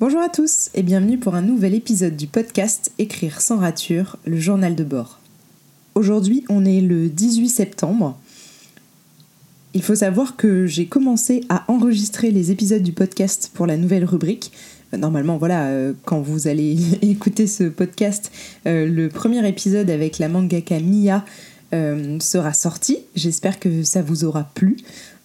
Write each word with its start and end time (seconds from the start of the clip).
Bonjour 0.00 0.20
à 0.20 0.28
tous 0.28 0.70
et 0.76 0.84
bienvenue 0.84 1.18
pour 1.18 1.34
un 1.34 1.42
nouvel 1.42 1.74
épisode 1.74 2.14
du 2.14 2.28
podcast 2.28 2.92
Écrire 3.00 3.40
sans 3.40 3.56
rature, 3.56 4.16
le 4.26 4.38
journal 4.38 4.76
de 4.76 4.84
bord. 4.84 5.18
Aujourd'hui, 5.96 6.44
on 6.48 6.64
est 6.64 6.80
le 6.80 7.08
18 7.08 7.48
septembre. 7.48 8.16
Il 9.74 9.82
faut 9.82 9.96
savoir 9.96 10.36
que 10.36 10.66
j'ai 10.66 10.86
commencé 10.86 11.40
à 11.48 11.64
enregistrer 11.66 12.30
les 12.30 12.52
épisodes 12.52 12.84
du 12.84 12.92
podcast 12.92 13.50
pour 13.52 13.66
la 13.66 13.76
nouvelle 13.76 14.04
rubrique. 14.04 14.52
Normalement, 14.96 15.36
voilà, 15.36 15.66
euh, 15.66 15.94
quand 16.04 16.20
vous 16.20 16.46
allez 16.46 16.78
écouter 17.02 17.48
ce 17.48 17.64
podcast, 17.64 18.30
euh, 18.68 18.86
le 18.86 19.08
premier 19.08 19.44
épisode 19.48 19.90
avec 19.90 20.20
la 20.20 20.28
mangaka 20.28 20.78
Mia 20.78 21.24
sera 21.72 22.52
sorti. 22.52 22.98
J'espère 23.14 23.60
que 23.60 23.82
ça 23.82 24.02
vous 24.02 24.24
aura 24.24 24.44
plu. 24.54 24.78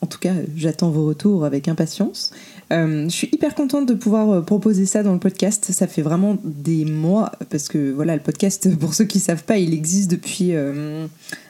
En 0.04 0.06
tout 0.06 0.20
cas, 0.20 0.34
j'attends 0.58 0.90
vos 0.90 1.06
retours 1.06 1.46
avec 1.46 1.70
impatience. 1.70 2.34
Euh, 2.74 3.06
je 3.06 3.14
suis 3.14 3.30
hyper 3.32 3.56
contente 3.56 3.88
de 3.88 3.94
pouvoir 3.94 4.30
euh, 4.30 4.42
proposer 4.42 4.86
ça 4.86 5.02
dans 5.02 5.14
le 5.14 5.20
podcast. 5.20 5.72
Ça 5.72 5.88
fait 5.88 6.02
vraiment 6.02 6.38
des 6.44 6.84
mois, 6.84 7.32
parce 7.50 7.70
que 7.70 7.94
voilà, 7.94 8.14
le 8.14 8.22
podcast, 8.22 8.76
pour 8.80 8.96
ceux 8.96 9.06
qui 9.06 9.20
ne 9.20 9.24
savent 9.24 9.46
pas, 9.46 9.58
il 9.58 9.74
existe 9.74 10.12
depuis 10.12 10.56
euh, 10.56 11.08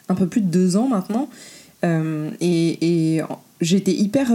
un 0.07 0.13
peu 0.13 0.27
plus 0.27 0.41
de 0.41 0.47
deux 0.47 0.77
ans 0.77 0.87
maintenant. 0.87 1.29
et 1.83 3.21
j'étais 3.59 3.93
hyper 3.93 4.31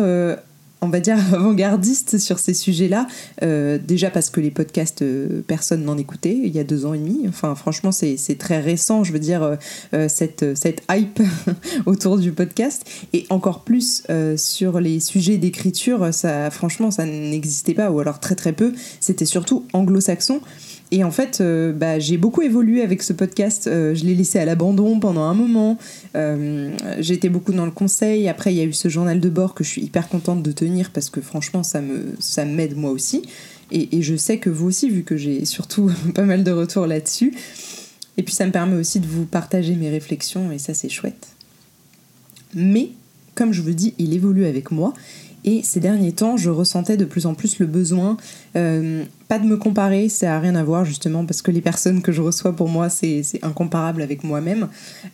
on 0.81 0.89
va 0.89 1.01
dire, 1.01 1.17
avant-gardiste 1.35 2.19
sur 2.19 2.39
ces 2.39 2.55
sujets-là. 2.55 3.07
Euh, 3.43 3.79
déjà 3.79 4.11
parce 4.11 4.31
que 4.31 4.41
les 4.41 4.51
podcasts, 4.51 5.03
euh, 5.03 5.43
personne 5.47 5.85
n'en 5.85 5.99
écoutait 5.99 6.39
il 6.43 6.55
y 6.55 6.59
a 6.59 6.65
deux 6.65 6.87
ans 6.87 6.95
et 6.95 6.99
demi. 6.99 7.25
Enfin, 7.29 7.55
franchement, 7.55 7.93
c'est 7.93 8.39
très 8.39 8.61
récent, 8.61 9.05
je 9.05 9.13
veux 9.13 9.19
dire, 9.19 9.59
euh, 9.95 10.09
cette, 10.09 10.45
hype 10.91 11.21
autour 11.87 12.19
du 12.19 12.33
podcast. 12.33 12.85
Et 13.13 13.27
encore 13.31 13.65
plus 13.65 14.03
sur 14.37 14.81
les 14.81 15.01
sujets 15.01 15.39
d'écriture, 15.39 16.11
franchement, 16.51 16.91
ça 16.91 17.05
n'existait 17.05 17.75
pas, 17.75 17.91
ou 17.91 18.01
alors 18.01 18.21
très 18.21 18.35
très 18.35 18.53
peu. 18.53 18.73
C'était 19.01 19.25
surtout 19.25 19.65
anglo-saxon. 19.73 20.41
Et 20.91 21.05
en 21.05 21.11
fait, 21.11 21.41
euh, 21.41 21.73
bah, 21.73 21.99
j'ai 21.99 22.17
beaucoup 22.17 22.41
évolué 22.41 22.83
avec 22.83 23.03
ce 23.03 23.13
podcast. 23.13 23.67
Euh, 23.67 23.95
je 23.95 24.05
l'ai 24.05 24.15
laissé 24.15 24.39
à 24.39 24.45
l'abandon 24.45 24.99
pendant 25.01 25.23
un 25.23 25.35
moment. 25.35 25.79
Euh, 26.17 26.75
J'étais 26.99 27.29
beaucoup 27.29 27.53
dans 27.53 27.67
le 27.67 27.71
conseil. 27.71 28.29
Après, 28.29 28.55
il 28.55 28.57
y 28.57 28.61
a 28.61 28.65
eu 28.65 28.73
ce 28.73 28.89
journal 28.89 29.21
de 29.21 29.29
bord 29.29 29.55
que 29.55 29.65
je 29.65 29.69
suis 29.69 29.83
hyper 29.83 30.09
contente 30.09 30.43
de 30.43 30.51
tenir 30.51 30.91
parce 30.91 31.11
que 31.11 31.21
franchement, 31.21 31.63
ça 31.63 31.83
me 31.83 32.15
ça 32.21 32.45
m'aide 32.47 32.77
moi 32.77 32.91
aussi. 32.91 33.23
Et, 33.71 33.99
et, 33.99 34.03
je 34.03 34.17
sais 34.17 34.39
que 34.39 34.49
vous 34.49 34.67
aussi, 34.67 34.89
vu 34.89 35.03
que 35.03 35.19
j'ai 35.19 35.45
surtout 35.45 35.91
pas 36.15 36.25
mal 36.25 36.43
de 36.43 36.51
retours 36.51 36.87
là-dessus. 36.87 37.35
Et 38.17 38.23
puis, 38.23 38.35
ça 38.35 38.47
me 38.47 38.53
permet 38.53 38.77
aussi 38.77 38.99
de 38.99 39.07
vous 39.07 39.27
partager 39.27 39.75
mes 39.75 39.91
réflexions 39.91 40.51
et 40.51 40.59
ça, 40.59 40.73
c'est 40.73 40.89
chouette. 40.89 41.29
Mais, 42.55 42.91
comme 43.35 43.53
je 43.53 43.61
vous 43.61 43.73
dis, 43.73 43.95
il 43.99 44.15
évolue 44.15 44.47
avec 44.47 44.71
moi. 44.71 44.95
Et 45.49 45.63
ces 45.63 45.81
derniers 45.81 46.13
temps, 46.13 46.37
je 46.37 46.51
ressentais 46.51 46.99
de 46.99 47.07
plus 47.07 47.25
en 47.25 47.33
plus 47.33 47.59
le 47.59 47.65
besoin, 47.65 48.19
euh, 48.55 49.05
pas 49.29 49.39
de 49.39 49.47
me 49.47 49.57
comparer, 49.57 50.11
ça 50.11 50.27
n'a 50.27 50.41
rien 50.41 50.55
à 50.55 50.63
voir 50.63 50.85
justement, 50.85 51.25
parce 51.25 51.41
que 51.41 51.51
les 51.51 51.63
personnes 51.63 52.03
que 52.03 52.13
je 52.13 52.21
reçois 52.21 52.55
pour 52.55 52.69
moi, 52.69 52.91
c'est 52.91 53.23
incomparable 53.41 54.03
avec 54.03 54.25
moi-même. 54.25 54.69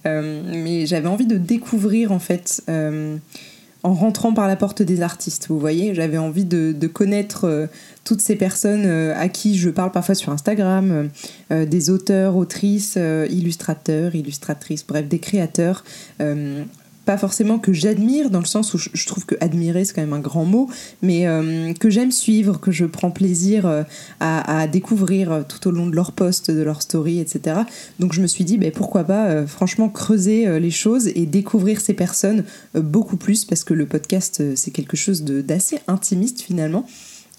Euh, 0.06 0.42
mais 0.44 0.86
j'avais 0.86 1.06
envie 1.06 1.28
de 1.28 1.36
découvrir 1.36 2.10
en 2.10 2.18
fait, 2.18 2.64
euh, 2.68 3.16
en 3.84 3.94
rentrant 3.94 4.34
par 4.34 4.48
la 4.48 4.56
porte 4.56 4.82
des 4.82 5.02
artistes, 5.02 5.46
vous 5.50 5.60
voyez, 5.60 5.94
j'avais 5.94 6.18
envie 6.18 6.44
de, 6.44 6.74
de 6.76 6.86
connaître 6.88 7.68
toutes 8.02 8.20
ces 8.20 8.34
personnes 8.34 8.86
à 8.86 9.28
qui 9.28 9.56
je 9.56 9.70
parle 9.70 9.92
parfois 9.92 10.16
sur 10.16 10.32
Instagram, 10.32 11.10
des 11.50 11.90
auteurs, 11.90 12.36
autrices, 12.36 12.98
illustrateurs, 13.30 14.16
illustratrices, 14.16 14.84
bref, 14.84 15.06
des 15.06 15.20
créateurs 15.20 15.84
pas 17.04 17.18
forcément 17.18 17.58
que 17.58 17.72
j'admire, 17.72 18.30
dans 18.30 18.40
le 18.40 18.46
sens 18.46 18.74
où 18.74 18.78
je, 18.78 19.06
trouve 19.06 19.26
que 19.26 19.34
admirer, 19.40 19.84
c'est 19.84 19.94
quand 19.94 20.00
même 20.00 20.12
un 20.12 20.20
grand 20.20 20.44
mot, 20.44 20.68
mais 21.02 21.26
euh, 21.26 21.72
que 21.74 21.90
j'aime 21.90 22.10
suivre, 22.10 22.58
que 22.58 22.70
je 22.70 22.86
prends 22.86 23.10
plaisir 23.10 23.66
euh, 23.66 23.82
à, 24.20 24.66
découvrir 24.66 25.32
euh, 25.32 25.42
tout 25.46 25.68
au 25.68 25.70
long 25.70 25.86
de 25.86 25.94
leur 25.94 26.12
posts, 26.12 26.50
de 26.50 26.62
leur 26.62 26.82
story, 26.82 27.20
etc. 27.20 27.60
Donc 27.98 28.12
je 28.12 28.22
me 28.22 28.26
suis 28.26 28.44
dit, 28.44 28.58
ben, 28.58 28.72
pourquoi 28.72 29.04
pas, 29.04 29.46
franchement, 29.46 29.88
creuser 29.88 30.58
les 30.58 30.70
choses 30.70 31.08
et 31.08 31.26
découvrir 31.26 31.80
ces 31.80 31.94
personnes 31.94 32.44
beaucoup 32.74 33.16
plus, 33.16 33.44
parce 33.44 33.64
que 33.64 33.74
le 33.74 33.86
podcast, 33.86 34.42
c'est 34.56 34.70
quelque 34.70 34.96
chose 34.96 35.22
d'assez 35.22 35.78
intimiste 35.86 36.42
finalement. 36.42 36.86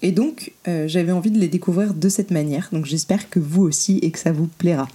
Et 0.02 0.12
donc, 0.12 0.52
j'avais 0.86 1.12
envie 1.12 1.30
de 1.30 1.38
les 1.38 1.48
découvrir 1.48 1.94
de 1.94 2.08
cette 2.08 2.30
manière. 2.30 2.68
Donc 2.72 2.86
j'espère 2.86 3.28
que 3.30 3.40
vous 3.40 3.62
aussi 3.62 3.98
et 4.02 4.10
que 4.10 4.18
ça 4.18 4.32
vous 4.32 4.46
plaira. 4.46 4.88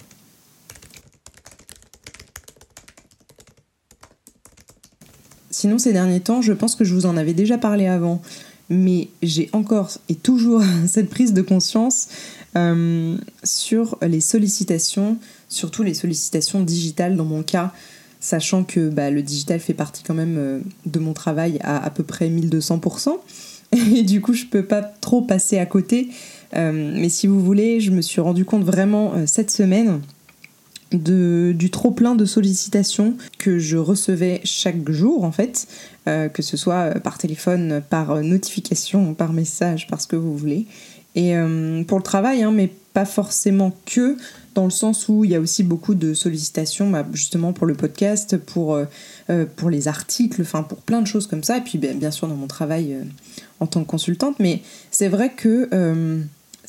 Sinon, 5.62 5.78
ces 5.78 5.92
derniers 5.92 6.18
temps, 6.18 6.42
je 6.42 6.52
pense 6.52 6.74
que 6.74 6.82
je 6.82 6.92
vous 6.92 7.06
en 7.06 7.16
avais 7.16 7.34
déjà 7.34 7.56
parlé 7.56 7.86
avant, 7.86 8.20
mais 8.68 9.06
j'ai 9.22 9.48
encore 9.52 9.92
et 10.08 10.16
toujours 10.16 10.60
cette 10.88 11.08
prise 11.08 11.32
de 11.32 11.40
conscience 11.40 12.08
euh, 12.56 13.16
sur 13.44 13.96
les 14.02 14.20
sollicitations, 14.20 15.18
surtout 15.48 15.84
les 15.84 15.94
sollicitations 15.94 16.62
digitales 16.62 17.14
dans 17.14 17.24
mon 17.24 17.44
cas, 17.44 17.70
sachant 18.18 18.64
que 18.64 18.88
bah, 18.88 19.12
le 19.12 19.22
digital 19.22 19.60
fait 19.60 19.72
partie 19.72 20.02
quand 20.02 20.14
même 20.14 20.34
euh, 20.36 20.58
de 20.86 20.98
mon 20.98 21.12
travail 21.12 21.60
à 21.62 21.76
à 21.76 21.90
peu 21.90 22.02
près 22.02 22.28
1200%. 22.28 23.12
Et 23.94 24.02
du 24.02 24.20
coup, 24.20 24.32
je 24.32 24.46
peux 24.46 24.64
pas 24.64 24.82
trop 24.82 25.22
passer 25.22 25.58
à 25.58 25.66
côté. 25.66 26.08
Euh, 26.56 26.72
mais 26.72 27.08
si 27.08 27.28
vous 27.28 27.40
voulez, 27.40 27.78
je 27.78 27.92
me 27.92 28.02
suis 28.02 28.20
rendu 28.20 28.44
compte 28.44 28.64
vraiment 28.64 29.12
cette 29.26 29.52
semaine 29.52 30.00
de, 30.96 31.52
du 31.56 31.70
trop 31.70 31.90
plein 31.90 32.14
de 32.14 32.24
sollicitations 32.24 33.16
que 33.38 33.58
je 33.58 33.76
recevais 33.76 34.40
chaque 34.44 34.90
jour 34.90 35.24
en 35.24 35.32
fait, 35.32 35.66
euh, 36.08 36.28
que 36.28 36.42
ce 36.42 36.56
soit 36.56 36.90
par 37.00 37.18
téléphone, 37.18 37.82
par 37.88 38.22
notification, 38.22 39.14
par 39.14 39.32
message, 39.32 39.86
par 39.86 40.00
ce 40.00 40.06
que 40.06 40.16
vous 40.16 40.36
voulez. 40.36 40.66
Et 41.14 41.36
euh, 41.36 41.84
pour 41.84 41.98
le 41.98 42.04
travail, 42.04 42.42
hein, 42.42 42.52
mais 42.52 42.72
pas 42.94 43.04
forcément 43.04 43.76
que, 43.86 44.16
dans 44.54 44.64
le 44.64 44.70
sens 44.70 45.08
où 45.08 45.24
il 45.24 45.30
y 45.30 45.34
a 45.34 45.40
aussi 45.40 45.62
beaucoup 45.62 45.94
de 45.94 46.14
sollicitations 46.14 46.90
bah, 46.90 47.06
justement 47.12 47.52
pour 47.52 47.66
le 47.66 47.74
podcast, 47.74 48.36
pour, 48.36 48.74
euh, 48.74 49.46
pour 49.56 49.70
les 49.70 49.88
articles, 49.88 50.40
enfin 50.42 50.62
pour 50.62 50.78
plein 50.78 51.02
de 51.02 51.06
choses 51.06 51.26
comme 51.26 51.42
ça, 51.44 51.58
et 51.58 51.60
puis 51.60 51.78
bien 51.78 52.10
sûr 52.10 52.28
dans 52.28 52.34
mon 52.34 52.46
travail 52.46 52.96
en 53.60 53.66
tant 53.66 53.82
que 53.82 53.88
consultante. 53.88 54.36
Mais 54.40 54.62
c'est 54.90 55.08
vrai 55.08 55.32
que 55.34 55.68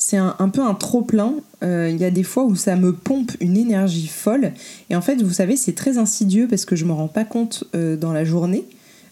c'est 0.06 0.18
un, 0.18 0.48
peu 0.50 0.60
un 0.60 0.74
trop 0.74 1.00
plein. 1.00 1.32
Euh, 1.62 1.88
il 1.90 1.96
y 1.98 2.04
a 2.04 2.10
des 2.10 2.24
fois 2.24 2.44
où 2.44 2.54
ça 2.56 2.76
me 2.76 2.92
pompe 2.92 3.32
une 3.40 3.56
énergie 3.56 4.06
folle. 4.06 4.52
Et 4.90 4.96
en 4.96 5.00
fait, 5.00 5.22
vous 5.22 5.32
savez, 5.32 5.56
c'est 5.56 5.72
très 5.72 5.96
insidieux 5.96 6.46
parce 6.46 6.66
que 6.66 6.76
je 6.76 6.84
me 6.84 6.92
rends 6.92 7.08
pas 7.08 7.24
compte 7.24 7.64
euh, 7.74 7.96
dans 7.96 8.12
la 8.12 8.22
journée. 8.22 8.66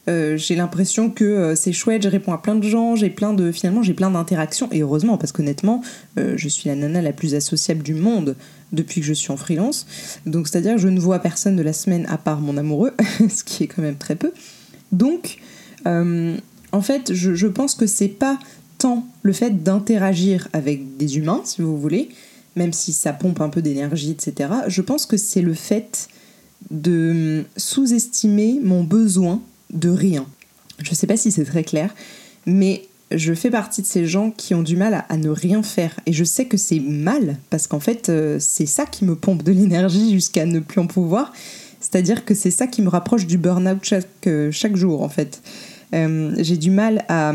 Euh, 0.08 0.36
j'ai 0.36 0.54
l'impression 0.54 1.08
que 1.08 1.54
c'est 1.54 1.72
chouette, 1.72 2.02
je 2.02 2.08
réponds 2.08 2.32
à 2.34 2.38
plein 2.38 2.56
de 2.56 2.68
gens, 2.68 2.94
j'ai 2.94 3.08
plein 3.08 3.32
de 3.32 3.52
finalement 3.52 3.82
j'ai 3.84 3.94
plein 3.94 4.10
d'interactions 4.10 4.68
et 4.72 4.80
heureusement 4.80 5.16
parce 5.16 5.30
qu'honnêtement 5.30 5.80
je 6.16 6.48
suis 6.48 6.68
la 6.68 6.74
nana 6.74 7.00
la 7.00 7.12
plus 7.12 7.36
associable 7.36 7.84
du 7.84 7.94
monde 7.94 8.34
depuis 8.72 9.00
que 9.00 9.06
je 9.06 9.12
suis 9.12 9.30
en 9.30 9.36
freelance. 9.36 9.86
Donc 10.26 10.48
c'est-à-dire 10.48 10.74
que 10.74 10.80
je 10.80 10.88
ne 10.88 10.98
vois 10.98 11.20
personne 11.20 11.54
de 11.54 11.62
la 11.62 11.72
semaine 11.72 12.04
à 12.10 12.18
part 12.18 12.40
mon 12.40 12.56
amoureux, 12.56 12.92
ce 13.30 13.44
qui 13.44 13.62
est 13.62 13.68
quand 13.68 13.80
même 13.80 13.96
très 13.96 14.16
peu. 14.16 14.32
Donc 14.90 15.38
en 15.86 16.80
fait, 16.82 17.14
je 17.14 17.46
pense 17.46 17.76
que 17.76 17.86
c'est 17.86 18.08
pas 18.08 18.38
le 19.22 19.32
fait 19.32 19.62
d'interagir 19.62 20.48
avec 20.52 20.96
des 20.96 21.18
humains, 21.18 21.42
si 21.44 21.62
vous 21.62 21.78
voulez, 21.78 22.08
même 22.56 22.72
si 22.72 22.92
ça 22.92 23.12
pompe 23.12 23.40
un 23.40 23.48
peu 23.48 23.62
d'énergie, 23.62 24.10
etc., 24.10 24.50
je 24.68 24.82
pense 24.82 25.06
que 25.06 25.16
c'est 25.16 25.42
le 25.42 25.54
fait 25.54 26.08
de 26.70 27.44
sous-estimer 27.56 28.60
mon 28.62 28.84
besoin 28.84 29.42
de 29.72 29.88
rien. 29.88 30.26
Je 30.78 30.94
sais 30.94 31.06
pas 31.06 31.16
si 31.16 31.32
c'est 31.32 31.44
très 31.44 31.64
clair, 31.64 31.94
mais 32.46 32.82
je 33.10 33.34
fais 33.34 33.50
partie 33.50 33.82
de 33.82 33.86
ces 33.86 34.06
gens 34.06 34.30
qui 34.30 34.54
ont 34.54 34.62
du 34.62 34.76
mal 34.76 35.04
à, 35.08 35.16
ne 35.16 35.28
rien 35.28 35.62
faire. 35.62 35.98
Et 36.06 36.12
je 36.12 36.24
sais 36.24 36.46
que 36.46 36.56
c'est 36.56 36.80
mal, 36.80 37.36
parce 37.50 37.66
qu'en 37.66 37.80
fait, 37.80 38.08
euh, 38.08 38.38
c'est 38.40 38.66
ça 38.66 38.86
qui 38.86 39.04
me 39.04 39.14
pompe 39.14 39.42
de 39.42 39.52
l'énergie 39.52 40.12
jusqu'à 40.12 40.46
ne 40.46 40.60
plus 40.60 40.80
en 40.80 40.86
pouvoir. 40.86 41.32
C'est-à-dire 41.80 42.24
que 42.24 42.34
c'est 42.34 42.50
ça 42.50 42.66
qui 42.66 42.80
me 42.80 42.88
rapproche 42.88 43.26
du 43.26 43.38
burn-out 43.38 43.78
chaque, 43.82 44.06
euh, 44.26 44.50
jour, 44.74 45.02
en 45.02 45.08
fait. 45.08 45.42
Euh, 45.94 46.34
j'ai 46.38 46.56
du 46.56 46.70
mal 46.70 47.04
à 47.08 47.34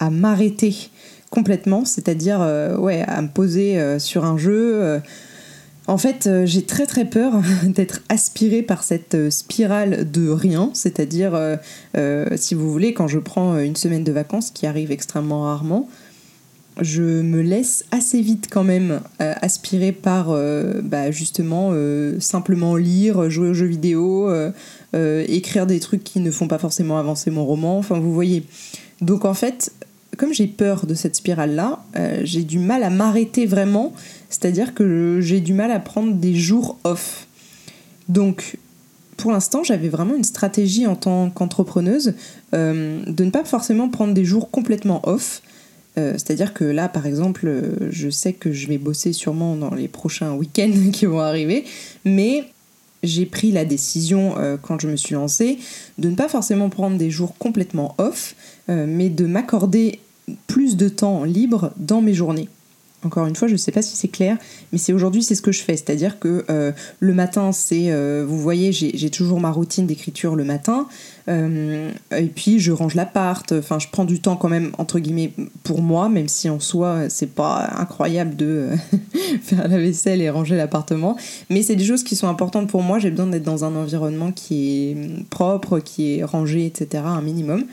à 0.00 0.10
m'arrêter 0.10 0.90
complètement, 1.30 1.84
c'est-à-dire 1.84 2.40
euh, 2.40 2.76
ouais, 2.76 3.02
à 3.06 3.22
me 3.22 3.28
poser 3.28 3.78
euh, 3.78 3.98
sur 3.98 4.24
un 4.24 4.36
jeu. 4.36 4.82
Euh. 4.82 4.98
En 5.86 5.96
fait, 5.96 6.28
j'ai 6.44 6.62
très 6.62 6.86
très 6.86 7.04
peur 7.04 7.32
d'être 7.64 8.02
aspirée 8.08 8.62
par 8.62 8.82
cette 8.82 9.30
spirale 9.30 10.10
de 10.10 10.28
rien, 10.28 10.70
c'est-à-dire, 10.72 11.58
si 12.36 12.54
vous 12.54 12.70
voulez, 12.70 12.94
quand 12.94 13.08
je 13.08 13.18
prends 13.18 13.58
une 13.58 13.74
semaine 13.74 14.04
de 14.04 14.12
vacances, 14.12 14.52
qui 14.52 14.66
arrive 14.66 14.92
extrêmement 14.92 15.42
rarement, 15.42 15.88
je 16.80 17.02
me 17.02 17.40
laisse 17.40 17.84
assez 17.90 18.20
vite 18.20 18.46
quand 18.48 18.62
même 18.62 19.00
aspirer 19.18 19.90
par 19.90 20.28
bah, 20.84 21.10
justement 21.10 21.72
simplement 22.20 22.76
lire, 22.76 23.28
jouer 23.28 23.48
aux 23.48 23.54
jeux 23.54 23.66
vidéo, 23.66 24.30
écrire 24.94 25.66
des 25.66 25.80
trucs 25.80 26.04
qui 26.04 26.20
ne 26.20 26.30
font 26.30 26.46
pas 26.46 26.58
forcément 26.58 26.98
avancer 26.98 27.32
mon 27.32 27.44
roman, 27.44 27.78
enfin 27.78 27.98
vous 27.98 28.14
voyez. 28.14 28.44
Donc 29.00 29.24
en 29.24 29.34
fait, 29.34 29.72
comme 30.20 30.34
j'ai 30.34 30.48
peur 30.48 30.84
de 30.84 30.92
cette 30.92 31.16
spirale-là, 31.16 31.82
euh, 31.96 32.20
j'ai 32.24 32.44
du 32.44 32.58
mal 32.58 32.82
à 32.82 32.90
m'arrêter 32.90 33.46
vraiment, 33.46 33.94
c'est-à-dire 34.28 34.74
que 34.74 35.18
j'ai 35.22 35.40
du 35.40 35.54
mal 35.54 35.70
à 35.70 35.80
prendre 35.80 36.12
des 36.12 36.34
jours 36.34 36.78
off. 36.84 37.26
Donc, 38.10 38.58
pour 39.16 39.32
l'instant, 39.32 39.64
j'avais 39.64 39.88
vraiment 39.88 40.14
une 40.14 40.24
stratégie 40.24 40.86
en 40.86 40.94
tant 40.94 41.30
qu'entrepreneuse 41.30 42.12
euh, 42.52 43.02
de 43.06 43.24
ne 43.24 43.30
pas 43.30 43.44
forcément 43.44 43.88
prendre 43.88 44.12
des 44.12 44.26
jours 44.26 44.50
complètement 44.50 45.00
off, 45.08 45.40
C'est-à-dire 45.96 46.52
que 46.52 46.64
là, 46.64 46.88
par 46.88 47.06
exemple, 47.06 47.50
je 47.90 48.10
sais 48.10 48.34
que 48.34 48.52
je 48.52 48.68
vais 48.68 48.78
bosser 48.78 49.14
sûrement 49.14 49.56
dans 49.56 49.74
les 49.74 49.88
prochains 49.88 50.32
week-ends 50.34 50.90
qui 50.92 51.06
vont 51.06 51.20
arriver, 51.20 51.64
mais 52.04 52.44
j'ai 53.02 53.24
pris 53.24 53.52
la 53.52 53.64
décision 53.64 54.34
quand 54.62 54.78
je 54.80 54.88
me 54.88 54.96
suis 54.96 55.14
lancée 55.14 55.58
de 55.98 56.10
ne 56.10 56.14
pas 56.14 56.28
forcément 56.28 56.68
prendre 56.68 56.96
des 56.98 57.10
jours 57.10 57.34
complètement 57.38 57.94
off, 57.98 58.34
mais 58.68 59.08
de 59.10 59.26
m'accorder 59.26 59.98
plus 60.46 60.76
de 60.76 60.88
temps 60.88 61.24
libre 61.24 61.72
dans 61.76 62.00
mes 62.00 62.14
journées. 62.14 62.48
Encore 63.02 63.26
une 63.26 63.34
fois, 63.34 63.48
je 63.48 63.54
ne 63.54 63.58
sais 63.58 63.72
pas 63.72 63.80
si 63.80 63.96
c'est 63.96 64.08
clair, 64.08 64.36
mais 64.72 64.78
c'est 64.78 64.92
aujourd'hui, 64.92 65.22
c'est 65.22 65.34
ce 65.34 65.40
que 65.40 65.52
je 65.52 65.62
fais. 65.62 65.74
C'est-à-dire 65.74 66.18
que 66.18 66.44
euh, 66.50 66.70
le 66.98 67.14
matin, 67.14 67.50
c'est, 67.50 67.90
euh, 67.90 68.26
vous 68.28 68.38
voyez, 68.38 68.72
j'ai 68.72 69.08
toujours 69.08 69.40
ma 69.40 69.50
routine 69.50 69.86
d'écriture 69.86 70.36
le 70.36 70.44
matin, 70.44 70.86
euh, 71.28 71.90
et 72.14 72.26
puis 72.26 72.60
je 72.60 72.72
range 72.72 72.94
l'appart. 72.94 73.52
Enfin, 73.52 73.78
je 73.78 73.88
prends 73.90 74.04
du 74.04 74.20
temps 74.20 74.36
quand 74.36 74.50
même 74.50 74.72
entre 74.76 74.98
guillemets 74.98 75.32
pour 75.62 75.80
moi, 75.80 76.10
même 76.10 76.28
si 76.28 76.50
en 76.50 76.60
soi, 76.60 77.08
c'est 77.08 77.34
pas 77.34 77.70
incroyable 77.78 78.36
de 78.36 78.68
faire 79.42 79.66
la 79.66 79.78
vaisselle 79.78 80.20
et 80.20 80.28
ranger 80.28 80.56
l'appartement. 80.56 81.16
Mais 81.48 81.62
c'est 81.62 81.76
des 81.76 81.84
choses 81.86 82.04
qui 82.04 82.16
sont 82.16 82.28
importantes 82.28 82.68
pour 82.68 82.82
moi. 82.82 82.98
J'ai 82.98 83.10
besoin 83.10 83.28
d'être 83.28 83.44
dans 83.44 83.64
un 83.64 83.76
environnement 83.76 84.30
qui 84.30 84.90
est 84.90 84.96
propre, 85.30 85.78
qui 85.78 86.18
est 86.18 86.24
rangé, 86.24 86.66
etc. 86.66 87.02
Un 87.06 87.22
minimum. 87.22 87.64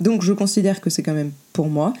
Donc, 0.00 0.22
je 0.22 0.32
considère 0.32 0.80
que 0.80 0.90
c'est 0.90 1.02
quand 1.02 1.14
même 1.14 1.32
pour 1.52 1.68
moi. 1.68 1.92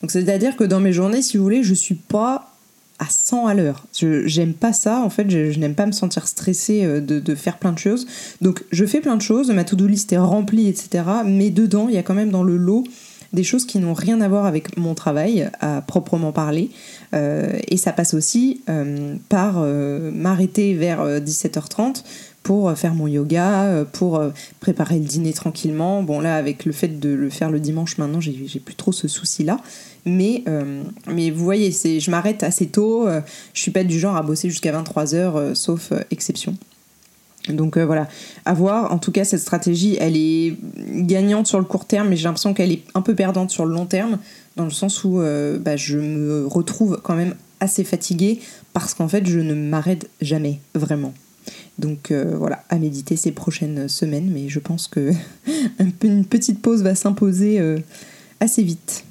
Donc 0.00 0.10
c'est-à-dire 0.10 0.56
que 0.56 0.64
dans 0.64 0.80
mes 0.80 0.92
journées, 0.92 1.22
si 1.22 1.36
vous 1.36 1.42
voulez, 1.42 1.62
je 1.62 1.74
suis 1.74 1.96
pas 1.96 2.52
à 2.98 3.06
100 3.08 3.46
à 3.46 3.54
l'heure. 3.54 3.86
Je 3.96 4.26
j'aime 4.26 4.54
pas 4.54 4.72
ça, 4.72 5.00
en 5.00 5.10
fait, 5.10 5.30
je, 5.30 5.58
n'aime 5.58 5.74
pas 5.74 5.86
me 5.86 5.92
sentir 5.92 6.26
stressée 6.26 6.84
euh, 6.84 7.00
de, 7.00 7.20
de, 7.20 7.34
faire 7.34 7.58
plein 7.58 7.72
de 7.72 7.78
choses. 7.78 8.06
Donc 8.40 8.64
je 8.72 8.84
fais 8.84 9.00
plein 9.00 9.16
de 9.16 9.22
choses, 9.22 9.50
ma 9.50 9.64
to-do 9.64 9.86
list 9.86 10.12
est 10.12 10.18
remplie, 10.18 10.68
etc. 10.68 11.04
Mais 11.24 11.50
dedans, 11.50 11.88
il 11.88 11.94
y 11.94 11.98
a 11.98 12.02
quand 12.02 12.14
même 12.14 12.30
dans 12.30 12.42
le 12.42 12.56
lot 12.56 12.84
des 13.34 13.44
choses 13.44 13.66
qui 13.66 13.78
n'ont 13.78 13.92
rien 13.92 14.22
à 14.22 14.28
voir 14.28 14.46
avec 14.46 14.78
mon 14.78 14.94
travail 14.94 15.50
à 15.60 15.82
proprement 15.82 16.32
parler. 16.32 16.70
Euh, 17.14 17.58
et 17.68 17.76
ça 17.76 17.92
passe 17.92 18.14
aussi 18.14 18.62
euh, 18.70 19.16
par 19.28 19.60
m'arrêter 19.60 20.74
vers 20.74 21.20
17h30 21.20 22.04
pour 22.42 22.72
faire 22.78 22.94
mon 22.94 23.06
yoga, 23.06 23.84
pour 23.92 24.22
préparer 24.60 24.98
le 24.98 25.04
dîner 25.04 25.32
tranquillement. 25.32 26.02
Bon 26.02 26.20
là, 26.20 26.36
avec 26.36 26.64
le 26.64 26.72
fait 26.72 26.98
de 27.00 27.10
le 27.10 27.28
faire 27.28 27.50
le 27.50 27.60
dimanche 27.60 27.98
maintenant, 27.98 28.20
j'ai 28.20 28.60
plus 28.60 28.74
trop 28.74 28.92
ce 28.92 29.06
souci-là. 29.06 29.58
Mais, 30.08 30.42
euh, 30.48 30.82
mais 31.06 31.30
vous 31.30 31.44
voyez, 31.44 31.70
je 31.70 32.10
m'arrête 32.10 32.42
assez 32.42 32.66
tôt. 32.66 33.06
Euh, 33.06 33.20
je 33.52 33.60
suis 33.60 33.70
pas 33.70 33.84
du 33.84 33.98
genre 33.98 34.16
à 34.16 34.22
bosser 34.22 34.48
jusqu'à 34.48 34.72
23h, 34.72 35.14
euh, 35.14 35.54
sauf 35.54 35.92
exception. 36.10 36.56
Donc 37.48 37.78
voilà, 37.78 38.08
à 38.44 38.52
voir. 38.52 38.92
En 38.92 38.98
tout 38.98 39.10
cas, 39.10 39.24
cette 39.24 39.40
stratégie, 39.40 39.96
elle 40.00 40.16
est 40.16 40.54
gagnante 40.76 41.46
sur 41.46 41.58
le 41.58 41.64
court 41.64 41.86
terme, 41.86 42.08
mais 42.08 42.16
j'ai 42.16 42.24
l'impression 42.24 42.52
qu'elle 42.52 42.72
est 42.72 42.82
un 42.94 43.00
peu 43.00 43.14
perdante 43.14 43.50
sur 43.50 43.64
le 43.64 43.72
long 43.72 43.86
terme, 43.86 44.18
dans 44.56 44.64
le 44.64 44.70
sens 44.70 45.02
où 45.04 45.22
bah, 45.60 45.76
je 45.76 45.98
me 45.98 46.46
retrouve 46.46 47.00
quand 47.02 47.14
même 47.14 47.34
assez 47.60 47.84
fatiguée 47.84 48.40
parce 48.74 48.92
qu'en 48.92 49.08
fait, 49.08 49.26
je 49.26 49.40
ne 49.40 49.54
m'arrête 49.54 50.10
jamais, 50.20 50.60
vraiment. 50.74 51.14
Donc 51.78 52.12
voilà, 52.12 52.64
à 52.68 52.78
méditer 52.78 53.16
ces 53.16 53.32
prochaines 53.32 53.88
semaines, 53.88 54.30
mais 54.32 54.48
je 54.48 54.58
pense 54.58 54.88
que 54.88 55.12
une 56.02 56.24
petite 56.24 56.60
pause 56.60 56.82
va 56.82 56.94
s'imposer 56.94 57.60
assez 58.40 58.62
vite. 58.62 59.04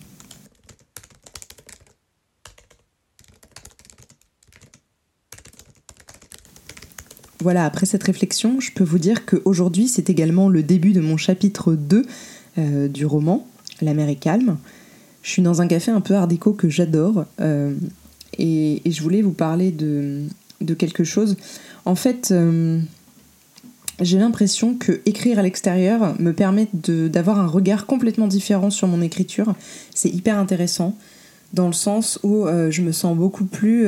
Voilà, 7.39 7.65
après 7.65 7.85
cette 7.85 8.03
réflexion, 8.03 8.59
je 8.59 8.71
peux 8.71 8.83
vous 8.83 8.97
dire 8.97 9.25
qu'aujourd'hui, 9.25 9.87
c'est 9.87 10.09
également 10.09 10.49
le 10.49 10.63
début 10.63 10.91
de 10.91 11.01
mon 11.01 11.17
chapitre 11.17 11.73
2 11.73 12.05
euh, 12.57 12.87
du 12.87 13.05
roman, 13.05 13.47
La 13.81 13.93
mer 13.93 14.09
est 14.09 14.15
calme. 14.15 14.57
Je 15.21 15.31
suis 15.31 15.41
dans 15.41 15.61
un 15.61 15.67
café 15.67 15.91
un 15.91 16.01
peu 16.01 16.15
art 16.15 16.27
déco 16.27 16.53
que 16.53 16.69
j'adore 16.69 17.25
euh, 17.39 17.75
et, 18.37 18.81
je 18.85 19.01
voulais 19.01 19.21
vous 19.21 19.33
parler 19.33 19.71
de, 19.71 20.23
quelque 20.77 21.03
chose. 21.03 21.37
En 21.85 21.95
fait, 21.95 22.29
euh, 22.31 22.79
j'ai 24.01 24.17
l'impression 24.17 24.75
que 24.75 25.01
écrire 25.05 25.39
à 25.39 25.41
l'extérieur 25.41 26.15
me 26.19 26.31
permet 26.33 26.67
d'avoir 26.73 27.39
un 27.39 27.47
regard 27.47 27.85
complètement 27.85 28.27
différent 28.27 28.69
sur 28.69 28.87
mon 28.87 29.01
écriture. 29.01 29.53
C'est 29.93 30.09
hyper 30.09 30.37
intéressant 30.37 30.95
dans 31.53 31.67
le 31.67 31.73
sens 31.73 32.19
où 32.23 32.45
je 32.45 32.81
me 32.81 32.91
sens 32.91 33.15
beaucoup 33.15 33.45
plus 33.45 33.87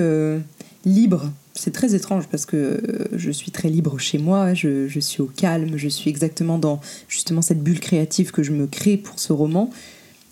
libre 0.86 1.30
c'est 1.60 1.72
très 1.72 1.94
étrange 1.94 2.28
parce 2.28 2.46
que 2.46 2.56
euh, 2.56 3.08
je 3.12 3.32
suis 3.32 3.52
très 3.52 3.70
libre 3.70 4.00
chez 4.00 4.18
moi, 4.18 4.54
je, 4.54 4.88
suis 5.00 5.22
au 5.22 5.26
calme, 5.26 5.78
je 5.78 5.90
suis 5.90 6.10
exactement 6.10 6.58
dans 6.58 6.80
justement 7.10 7.42
cette 7.42 7.62
bulle 7.62 7.80
créative 7.80 8.32
que 8.32 8.44
je 8.44 8.52
me 8.52 8.66
crée 8.66 8.96
pour 8.98 9.20
ce 9.20 9.34
roman. 9.34 9.70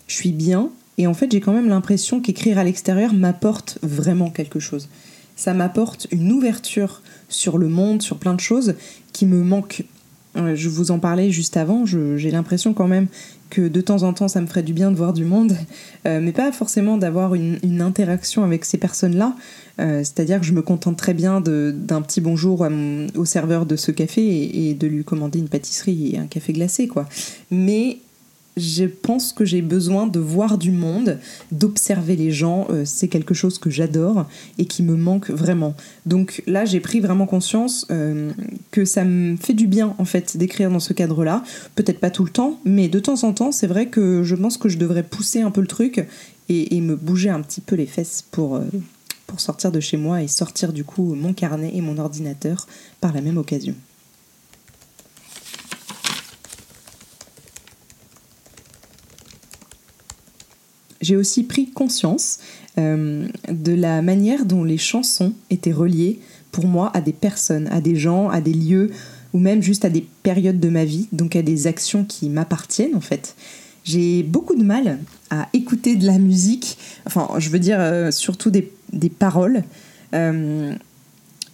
Je 0.06 0.14
suis 0.14 0.32
bien 0.32 0.70
et 0.96 1.06
en 1.06 1.14
fait 1.14 1.30
j'ai 1.30 1.40
quand 1.40 1.52
même 1.52 1.68
l'impression 1.68 2.20
qu'écrire 2.20 2.58
à 2.58 2.64
l'extérieur 2.64 3.12
m'apporte 3.12 3.78
vraiment 3.82 4.30
quelque 4.30 4.58
chose. 4.58 4.88
Ça 5.38 5.54
m'apporte 5.54 6.08
une 6.10 6.32
ouverture 6.32 7.00
sur 7.28 7.58
le 7.58 7.68
monde, 7.68 8.02
sur 8.02 8.18
plein 8.18 8.34
de 8.34 8.40
choses 8.40 8.74
qui 9.12 9.24
me 9.24 9.44
manquent. 9.44 9.84
Euh, 10.34 10.56
je 10.56 10.68
vous 10.68 10.90
en 10.90 10.98
parlais 10.98 11.30
juste 11.30 11.56
avant, 11.56 11.86
j'ai 11.86 12.32
l'impression 12.32 12.74
quand 12.74 12.88
même 12.88 13.06
que 13.48 13.68
de 13.68 13.80
temps 13.80 14.02
en 14.02 14.12
temps 14.12 14.26
ça 14.26 14.40
me 14.40 14.48
ferait 14.48 14.64
du 14.64 14.72
bien 14.72 14.90
de 14.90 14.96
voir 14.96 15.12
du 15.12 15.24
monde, 15.24 15.56
euh, 16.06 16.18
mais 16.20 16.32
pas 16.32 16.50
forcément 16.50 16.98
d'avoir 16.98 17.36
une, 17.36 17.80
interaction 17.80 18.42
avec 18.42 18.64
ces 18.64 18.78
personnes-là. 18.78 19.36
Euh, 19.78 20.00
c'est-à-dire 20.00 20.40
que 20.40 20.44
je 20.44 20.52
me 20.52 20.60
contente 20.60 20.96
très 20.96 21.14
bien 21.14 21.40
d'un 21.40 22.02
petit 22.02 22.20
bonjour 22.20 22.66
au 23.14 23.24
serveur 23.24 23.64
de 23.64 23.76
ce 23.76 23.92
café 23.92 24.20
et, 24.20 24.70
et, 24.70 24.74
de 24.74 24.88
lui 24.88 25.04
commander 25.04 25.38
une 25.38 25.48
pâtisserie 25.48 26.16
et 26.16 26.18
un 26.18 26.26
café 26.26 26.52
glacé, 26.52 26.88
quoi. 26.88 27.08
Mais 27.52 27.98
je 28.58 28.84
pense 28.84 29.32
que 29.32 29.44
j'ai 29.44 29.62
besoin 29.62 30.06
de 30.06 30.18
voir 30.18 30.58
du 30.58 30.70
monde, 30.70 31.18
d'observer 31.52 32.16
les 32.16 32.30
gens. 32.30 32.66
Euh, 32.70 32.82
c'est 32.84 33.08
quelque 33.08 33.34
chose 33.34 33.58
que 33.58 33.70
j'adore 33.70 34.26
et 34.58 34.64
qui 34.66 34.82
me 34.82 34.96
manque 34.96 35.30
vraiment. 35.30 35.74
Donc 36.06 36.42
là, 36.46 36.64
j'ai 36.64 36.80
pris 36.80 37.00
vraiment 37.00 37.26
conscience 37.26 37.86
euh, 37.90 38.30
que 38.70 38.84
ça 38.84 39.04
me 39.04 39.36
fait 39.36 39.54
du 39.54 39.66
bien 39.66 39.94
en 39.98 40.04
fait 40.04 40.36
d'écrire 40.36 40.70
dans 40.70 40.80
ce 40.80 40.92
cadre-là. 40.92 41.42
Peut-être 41.74 42.00
pas 42.00 42.10
tout 42.10 42.24
le 42.24 42.30
temps, 42.30 42.58
mais 42.64 42.88
de 42.88 42.98
temps 42.98 43.24
en 43.24 43.32
temps, 43.32 43.52
c'est 43.52 43.66
vrai 43.66 43.86
que 43.86 44.22
je 44.22 44.34
pense 44.34 44.58
que 44.58 44.68
je 44.68 44.78
devrais 44.78 45.02
pousser 45.02 45.40
un 45.40 45.50
peu 45.50 45.60
le 45.60 45.66
truc 45.66 46.06
et, 46.48 46.80
me 46.80 46.96
bouger 46.96 47.28
un 47.28 47.42
petit 47.42 47.60
peu 47.60 47.76
les 47.76 47.86
fesses 47.86 48.24
pour, 48.30 48.56
euh, 48.56 48.64
pour 49.26 49.40
sortir 49.40 49.70
de 49.70 49.80
chez 49.80 49.96
moi 49.96 50.22
et 50.22 50.28
sortir 50.28 50.72
du 50.72 50.84
coup 50.84 51.14
mon 51.14 51.32
carnet 51.32 51.70
et 51.74 51.80
mon 51.80 51.98
ordinateur 51.98 52.66
par 53.00 53.12
la 53.12 53.20
même 53.20 53.36
occasion. 53.36 53.74
J'ai 61.00 61.16
aussi 61.16 61.44
pris 61.44 61.70
conscience 61.70 62.38
euh, 62.78 63.26
de 63.48 63.72
la 63.72 64.02
manière 64.02 64.44
dont 64.44 64.64
les 64.64 64.78
chansons 64.78 65.32
étaient 65.50 65.72
reliées 65.72 66.18
pour 66.52 66.66
moi 66.66 66.90
à 66.94 67.00
des 67.00 67.12
personnes, 67.12 67.68
à 67.68 67.80
des 67.80 67.96
gens, 67.96 68.28
à 68.28 68.40
des 68.40 68.52
lieux, 68.52 68.90
ou 69.32 69.38
même 69.38 69.62
juste 69.62 69.84
à 69.84 69.90
des 69.90 70.06
périodes 70.22 70.60
de 70.60 70.68
ma 70.68 70.84
vie, 70.84 71.08
donc 71.12 71.36
à 71.36 71.42
des 71.42 71.66
actions 71.66 72.04
qui 72.04 72.28
m'appartiennent 72.30 72.96
en 72.96 73.00
fait. 73.00 73.34
J'ai 73.84 74.22
beaucoup 74.22 74.54
de 74.54 74.64
mal 74.64 74.98
à 75.30 75.48
écouter 75.52 75.96
de 75.96 76.06
la 76.06 76.18
musique, 76.18 76.78
enfin 77.06 77.28
je 77.38 77.48
veux 77.50 77.58
dire 77.58 77.78
euh, 77.80 78.10
surtout 78.10 78.50
des, 78.50 78.70
paroles, 79.08 79.64
euh, 80.14 80.74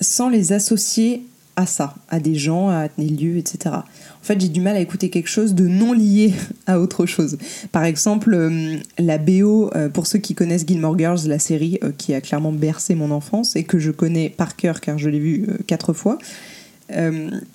sans 0.00 0.28
les 0.28 0.52
associer 0.52 1.22
à 1.56 1.66
ça, 1.66 1.94
à 2.08 2.20
des 2.20 2.34
gens, 2.34 2.68
à 2.68 2.88
des 2.98 3.08
lieux, 3.08 3.36
etc. 3.36 3.76
En 3.76 4.26
fait, 4.26 4.40
j'ai 4.40 4.48
du 4.48 4.60
mal 4.60 4.76
à 4.76 4.80
écouter 4.80 5.10
quelque 5.10 5.28
chose 5.28 5.54
de 5.54 5.66
non 5.66 5.92
lié 5.92 6.32
à 6.66 6.80
autre 6.80 7.06
chose. 7.06 7.38
Par 7.72 7.84
exemple, 7.84 8.34
euh, 8.34 8.76
la 8.98 9.18
BO, 9.18 9.70
euh, 9.74 9.88
pour 9.88 10.06
ceux 10.06 10.18
qui 10.18 10.34
connaissent 10.34 10.66
Gilmore 10.66 10.98
Girls, 10.98 11.20
la 11.26 11.38
série 11.38 11.78
euh, 11.84 11.92
qui 11.96 12.14
a 12.14 12.20
clairement 12.20 12.52
bercé 12.52 12.94
mon 12.94 13.10
enfance 13.10 13.56
et 13.56 13.64
que 13.64 13.78
je 13.78 13.90
connais 13.90 14.30
par 14.30 14.56
cœur 14.56 14.80
car 14.80 14.98
je 14.98 15.08
l'ai 15.08 15.20
vue 15.20 15.46
quatre 15.66 15.92
fois. 15.92 16.18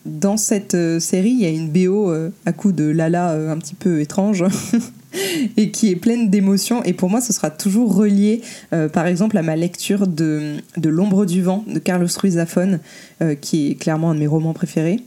dans 0.05 0.37
cette 0.37 0.77
série, 0.99 1.31
il 1.31 1.41
y 1.41 1.45
a 1.45 1.49
une 1.49 1.69
BO 1.69 2.11
à 2.45 2.51
coup 2.51 2.71
de 2.71 2.85
Lala 2.85 3.31
un 3.51 3.57
petit 3.57 3.75
peu 3.75 4.01
étrange. 4.01 4.43
et 5.57 5.71
qui 5.71 5.89
est 5.89 5.95
pleine 5.95 6.29
d'émotions. 6.29 6.83
Et 6.83 6.93
pour 6.93 7.09
moi, 7.09 7.21
ce 7.21 7.33
sera 7.33 7.49
toujours 7.49 7.95
relié, 7.95 8.41
euh, 8.73 8.89
par 8.89 9.07
exemple, 9.07 9.37
à 9.37 9.41
ma 9.41 9.55
lecture 9.55 10.07
de, 10.07 10.57
de 10.77 10.89
L'ombre 10.89 11.25
du 11.25 11.41
vent 11.41 11.63
de 11.67 11.79
Carlos 11.79 12.07
Ruiz 12.17 12.35
Zafón, 12.35 12.79
euh, 13.21 13.35
qui 13.35 13.71
est 13.71 13.75
clairement 13.75 14.11
un 14.11 14.15
de 14.15 14.19
mes 14.19 14.27
romans 14.27 14.53
préférés. 14.53 15.03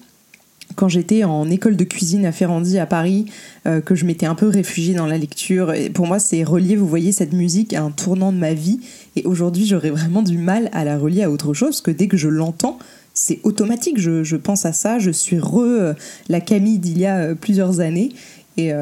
Quand 0.75 0.88
j'étais 0.88 1.23
en 1.25 1.50
école 1.50 1.76
de 1.76 1.85
cuisine 1.85 2.25
à 2.25 2.32
Ferrandi, 2.32 2.78
à 2.78 2.87
Paris, 2.87 3.26
euh, 3.66 3.82
que 3.82 3.94
je 3.94 4.06
m'étais 4.06 4.25
un 4.25 4.35
peu 4.35 4.49
réfugiée 4.49 4.94
dans 4.94 5.06
la 5.06 5.18
lecture. 5.18 5.75
Et 5.75 5.90
pour 5.90 6.06
moi, 6.06 6.18
c'est 6.18 6.42
relié, 6.44 6.76
vous 6.76 6.87
voyez, 6.87 7.12
cette 7.12 7.35
musique 7.35 7.75
à 7.75 7.82
un 7.82 7.90
tournant 7.90 8.32
de 8.32 8.38
ma 8.38 8.54
vie. 8.54 8.80
Et 9.14 9.25
aujourd'hui, 9.25 9.66
j'aurais 9.66 9.90
vraiment 9.90 10.23
du 10.23 10.38
mal 10.38 10.71
à 10.73 10.85
la 10.85 10.97
relier 10.97 11.25
à 11.25 11.30
autre 11.30 11.52
chose, 11.52 11.71
parce 11.71 11.82
que 11.82 11.90
dès 11.90 12.09
que 12.09 12.16
je 12.16 12.28
l'entends, 12.28 12.78
c'est 13.12 13.40
automatique. 13.42 14.00
Je, 14.00 14.25
je, 14.25 14.37
pense 14.37 14.64
à 14.64 14.73
ça. 14.73 14.99
Je 14.99 15.11
suis 15.11 15.38
re 15.38 15.94
la 16.30 16.40
Camille 16.40 16.78
d'il 16.78 16.99
y 16.99 17.04
a 17.04 17.35
plusieurs 17.35 17.80
années. 17.80 18.09
Et 18.56 18.73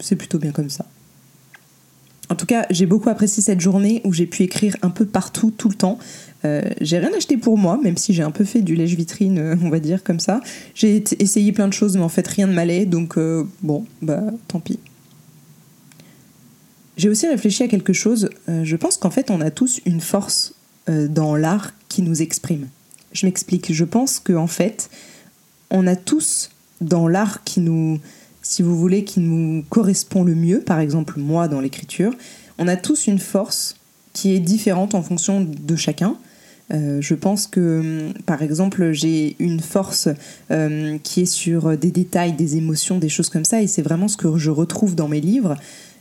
c'est 0.00 0.16
plutôt 0.16 0.38
bien 0.38 0.52
comme 0.52 0.70
ça. 0.70 0.86
En 2.30 2.34
tout 2.34 2.46
cas, 2.46 2.66
j'ai 2.70 2.86
beaucoup 2.86 3.08
apprécié 3.08 3.42
cette 3.42 3.60
journée 3.60 4.02
où 4.04 4.12
j'ai 4.12 4.26
pu 4.26 4.42
écrire 4.42 4.76
un 4.82 4.90
peu 4.90 5.06
partout, 5.06 5.50
tout 5.50 5.68
le 5.68 5.74
temps. 5.74 5.98
Euh, 6.44 6.62
j'ai 6.80 6.98
rien 6.98 7.10
acheté 7.16 7.38
pour 7.38 7.56
moi, 7.56 7.78
même 7.82 7.96
si 7.96 8.12
j'ai 8.12 8.22
un 8.22 8.30
peu 8.30 8.44
fait 8.44 8.60
du 8.60 8.74
lèche-vitrine, 8.74 9.38
euh, 9.38 9.56
on 9.62 9.70
va 9.70 9.80
dire 9.80 10.04
comme 10.04 10.20
ça. 10.20 10.40
J'ai 10.74 11.02
essayé 11.20 11.52
plein 11.52 11.68
de 11.68 11.72
choses, 11.72 11.96
mais 11.96 12.02
en 12.02 12.08
fait 12.10 12.26
rien 12.28 12.46
ne 12.46 12.52
m'allait, 12.52 12.84
donc 12.84 13.16
euh, 13.16 13.44
bon, 13.62 13.86
bah 14.02 14.22
tant 14.46 14.60
pis. 14.60 14.78
J'ai 16.98 17.08
aussi 17.08 17.26
réfléchi 17.28 17.62
à 17.62 17.68
quelque 17.68 17.92
chose. 17.92 18.28
Je 18.48 18.74
pense 18.74 18.96
qu'en 18.96 19.10
fait, 19.10 19.30
on 19.30 19.40
a 19.40 19.52
tous 19.52 19.80
une 19.86 20.00
force 20.00 20.54
dans 20.88 21.36
l'art 21.36 21.72
qui 21.88 22.02
nous 22.02 22.22
exprime. 22.22 22.66
Je 23.12 23.24
m'explique. 23.24 23.72
Je 23.72 23.84
pense 23.84 24.18
qu'en 24.18 24.48
fait, 24.48 24.90
on 25.70 25.86
a 25.86 25.94
tous 25.94 26.50
dans 26.80 27.06
l'art 27.06 27.44
qui 27.44 27.60
nous, 27.60 28.00
si 28.48 28.62
vous 28.62 28.76
voulez, 28.76 29.04
qui 29.04 29.20
nous 29.20 29.62
correspond 29.68 30.24
le 30.24 30.34
mieux, 30.34 30.60
par 30.60 30.80
exemple 30.80 31.18
moi 31.18 31.48
dans 31.48 31.60
l'écriture, 31.60 32.12
on 32.58 32.66
a 32.66 32.76
tous 32.76 33.06
une 33.06 33.18
force 33.18 33.76
qui 34.12 34.34
est 34.34 34.40
différente 34.40 34.94
en 34.94 35.02
fonction 35.02 35.46
de 35.46 35.76
chacun. 35.76 36.16
Euh, 36.70 37.00
je 37.00 37.14
pense 37.14 37.46
que, 37.46 38.10
par 38.26 38.42
exemple, 38.42 38.92
j'ai 38.92 39.36
une 39.38 39.60
force 39.60 40.08
qui 41.02 41.20
est 41.20 41.26
sur 41.26 41.76
des 41.76 41.90
détails, 41.90 42.32
des 42.32 42.56
émotions, 42.56 42.98
des 42.98 43.08
choses 43.08 43.28
comme 43.28 43.44
ça, 43.44 43.62
et 43.62 43.66
c'est 43.66 43.82
vraiment 43.82 44.08
ce 44.08 44.16
que 44.16 44.36
je 44.38 44.50
retrouve 44.50 44.94
dans 44.94 45.08
mes 45.08 45.20
livres. 45.20 45.56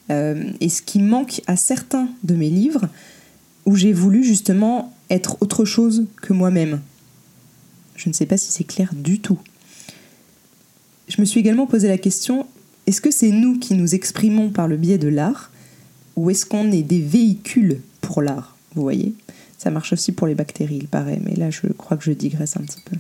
Euh, 0.09 0.51
et 0.61 0.69
ce 0.69 0.81
qui 0.81 0.99
manque 0.99 1.41
à 1.47 1.55
certains 1.57 2.07
de 2.23 2.35
mes 2.35 2.49
livres, 2.49 2.87
où 3.65 3.75
j'ai 3.75 3.91
voulu 3.91 4.23
justement 4.23 4.93
être 5.09 5.37
autre 5.41 5.65
chose 5.65 6.05
que 6.21 6.33
moi-même. 6.33 6.81
Je 7.95 8.09
ne 8.09 8.13
sais 8.13 8.25
pas 8.25 8.37
si 8.37 8.51
c'est 8.51 8.63
clair 8.63 8.91
du 8.93 9.19
tout. 9.19 9.39
Je 11.17 11.21
me 11.23 11.25
suis 11.25 11.39
également 11.39 11.65
posé 11.65 11.87
la 11.87 11.97
question, 11.97 12.45
est-ce 12.85 13.01
que 13.01 13.09
c'est 13.09 13.31
nous 13.31 13.57
qui 13.57 13.73
nous 13.73 13.95
exprimons 13.95 14.51
par 14.51 14.67
le 14.67 14.77
biais 14.77 14.99
de 14.99 15.07
l'art, 15.07 15.49
ou 16.15 16.29
est-ce 16.29 16.45
qu'on 16.45 16.71
est 16.71 16.83
des 16.83 17.01
véhicules 17.01 17.81
pour 18.01 18.21
l'art 18.21 18.55
Vous 18.75 18.83
voyez? 18.83 19.15
Ça 19.57 19.71
marche 19.71 19.93
aussi 19.93 20.11
pour 20.11 20.27
les 20.27 20.35
bactéries, 20.35 20.77
il 20.81 20.87
paraît, 20.87 21.19
mais 21.25 21.33
là 21.33 21.49
je 21.49 21.65
crois 21.75 21.97
que 21.97 22.03
je 22.03 22.11
digresse 22.11 22.55
un 22.55 22.59
petit 22.59 22.81
peu. 22.85 22.95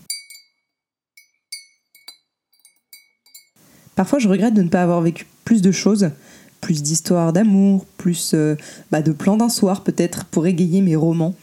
Parfois 3.95 4.17
je 4.17 4.27
regrette 4.27 4.55
de 4.55 4.63
ne 4.63 4.69
pas 4.69 4.81
avoir 4.81 5.01
vécu 5.01 5.27
plus 5.45 5.61
de 5.61 5.71
choses, 5.71 6.09
plus 6.59 6.81
d'histoires 6.81 7.33
d'amour, 7.33 7.85
plus 7.97 8.31
euh, 8.33 8.55
bah, 8.89 9.03
de 9.03 9.11
plans 9.11 9.37
d'un 9.37 9.49
soir 9.49 9.83
peut-être 9.83 10.25
pour 10.25 10.47
égayer 10.47 10.81
mes 10.81 10.95
romans. 10.95 11.35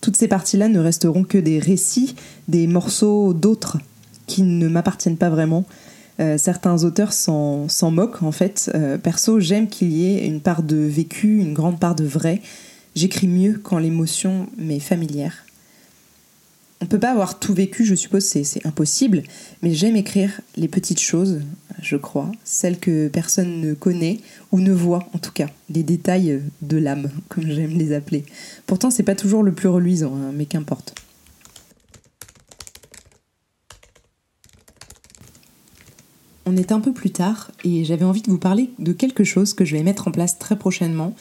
Toutes 0.00 0.16
ces 0.16 0.28
parties-là 0.28 0.68
ne 0.68 0.78
resteront 0.78 1.24
que 1.24 1.36
des 1.36 1.58
récits, 1.58 2.16
des 2.48 2.66
morceaux 2.66 3.34
d'autres 3.34 3.76
qui 4.26 4.42
ne 4.42 4.66
m'appartiennent 4.66 5.18
pas 5.18 5.28
vraiment. 5.28 5.66
Euh, 6.20 6.36
certains 6.38 6.84
auteurs 6.84 7.12
s'en 7.12 7.68
moquent 7.90 8.22
en 8.22 8.32
fait. 8.32 8.70
Euh, 8.74 8.98
perso, 8.98 9.40
j'aime 9.40 9.68
qu'il 9.68 9.92
y 9.92 10.14
ait 10.14 10.26
une 10.26 10.40
part 10.40 10.62
de 10.62 10.76
vécu, 10.76 11.38
une 11.38 11.54
grande 11.54 11.80
part 11.80 11.94
de 11.94 12.04
vrai. 12.04 12.40
J'écris 12.94 13.28
mieux 13.28 13.58
quand 13.62 13.78
l'émotion 13.78 14.46
m'est 14.58 14.80
familière. 14.80 15.44
On 16.82 16.86
peut 16.86 16.98
pas 16.98 17.12
avoir 17.12 17.38
tout 17.38 17.54
vécu, 17.54 17.84
je 17.84 17.94
suppose, 17.94 18.24
c'est 18.24 18.66
impossible, 18.66 19.22
mais 19.62 19.72
j'aime 19.72 19.94
écrire 19.94 20.40
les 20.56 20.66
petites 20.66 21.00
choses, 21.00 21.40
je 21.80 21.96
crois, 21.96 22.32
celles 22.42 22.78
que 22.78 23.06
personne 23.06 23.60
ne 23.60 23.72
connaît 23.72 24.18
ou 24.50 24.58
ne 24.58 24.72
voit 24.72 25.08
en 25.14 25.18
tout 25.18 25.30
cas, 25.30 25.46
les 25.70 25.84
détails 25.84 26.42
de 26.60 26.76
l'âme, 26.76 27.08
comme 27.28 27.46
j'aime 27.46 27.78
les 27.78 27.94
appeler. 27.94 28.24
Pourtant, 28.66 28.90
c'est 28.90 29.04
pas 29.04 29.14
toujours 29.14 29.44
le 29.44 29.52
plus 29.52 29.68
reluisant, 29.68 30.12
hein, 30.16 30.32
mais 30.34 30.46
qu'importe. 30.46 30.96
On 36.44 36.56
est 36.56 36.72
un 36.72 36.80
peu 36.80 36.92
plus 36.92 37.10
tard 37.10 37.50
et 37.64 37.84
j'avais 37.84 38.04
envie 38.04 38.22
de 38.22 38.30
vous 38.30 38.38
parler 38.38 38.70
de 38.78 38.92
quelque 38.92 39.24
chose 39.24 39.54
que 39.54 39.64
je 39.64 39.76
vais 39.76 39.82
mettre 39.82 40.08
en 40.08 40.10
place 40.10 40.38
très 40.38 40.56
prochainement. 40.56 41.14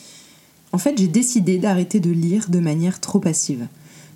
En 0.72 0.78
fait, 0.78 0.98
j'ai 0.98 1.08
décidé 1.08 1.58
d'arrêter 1.58 2.00
de 2.00 2.12
lire 2.12 2.50
de 2.50 2.60
manière 2.60 3.00
trop 3.00 3.20
passive 3.20 3.68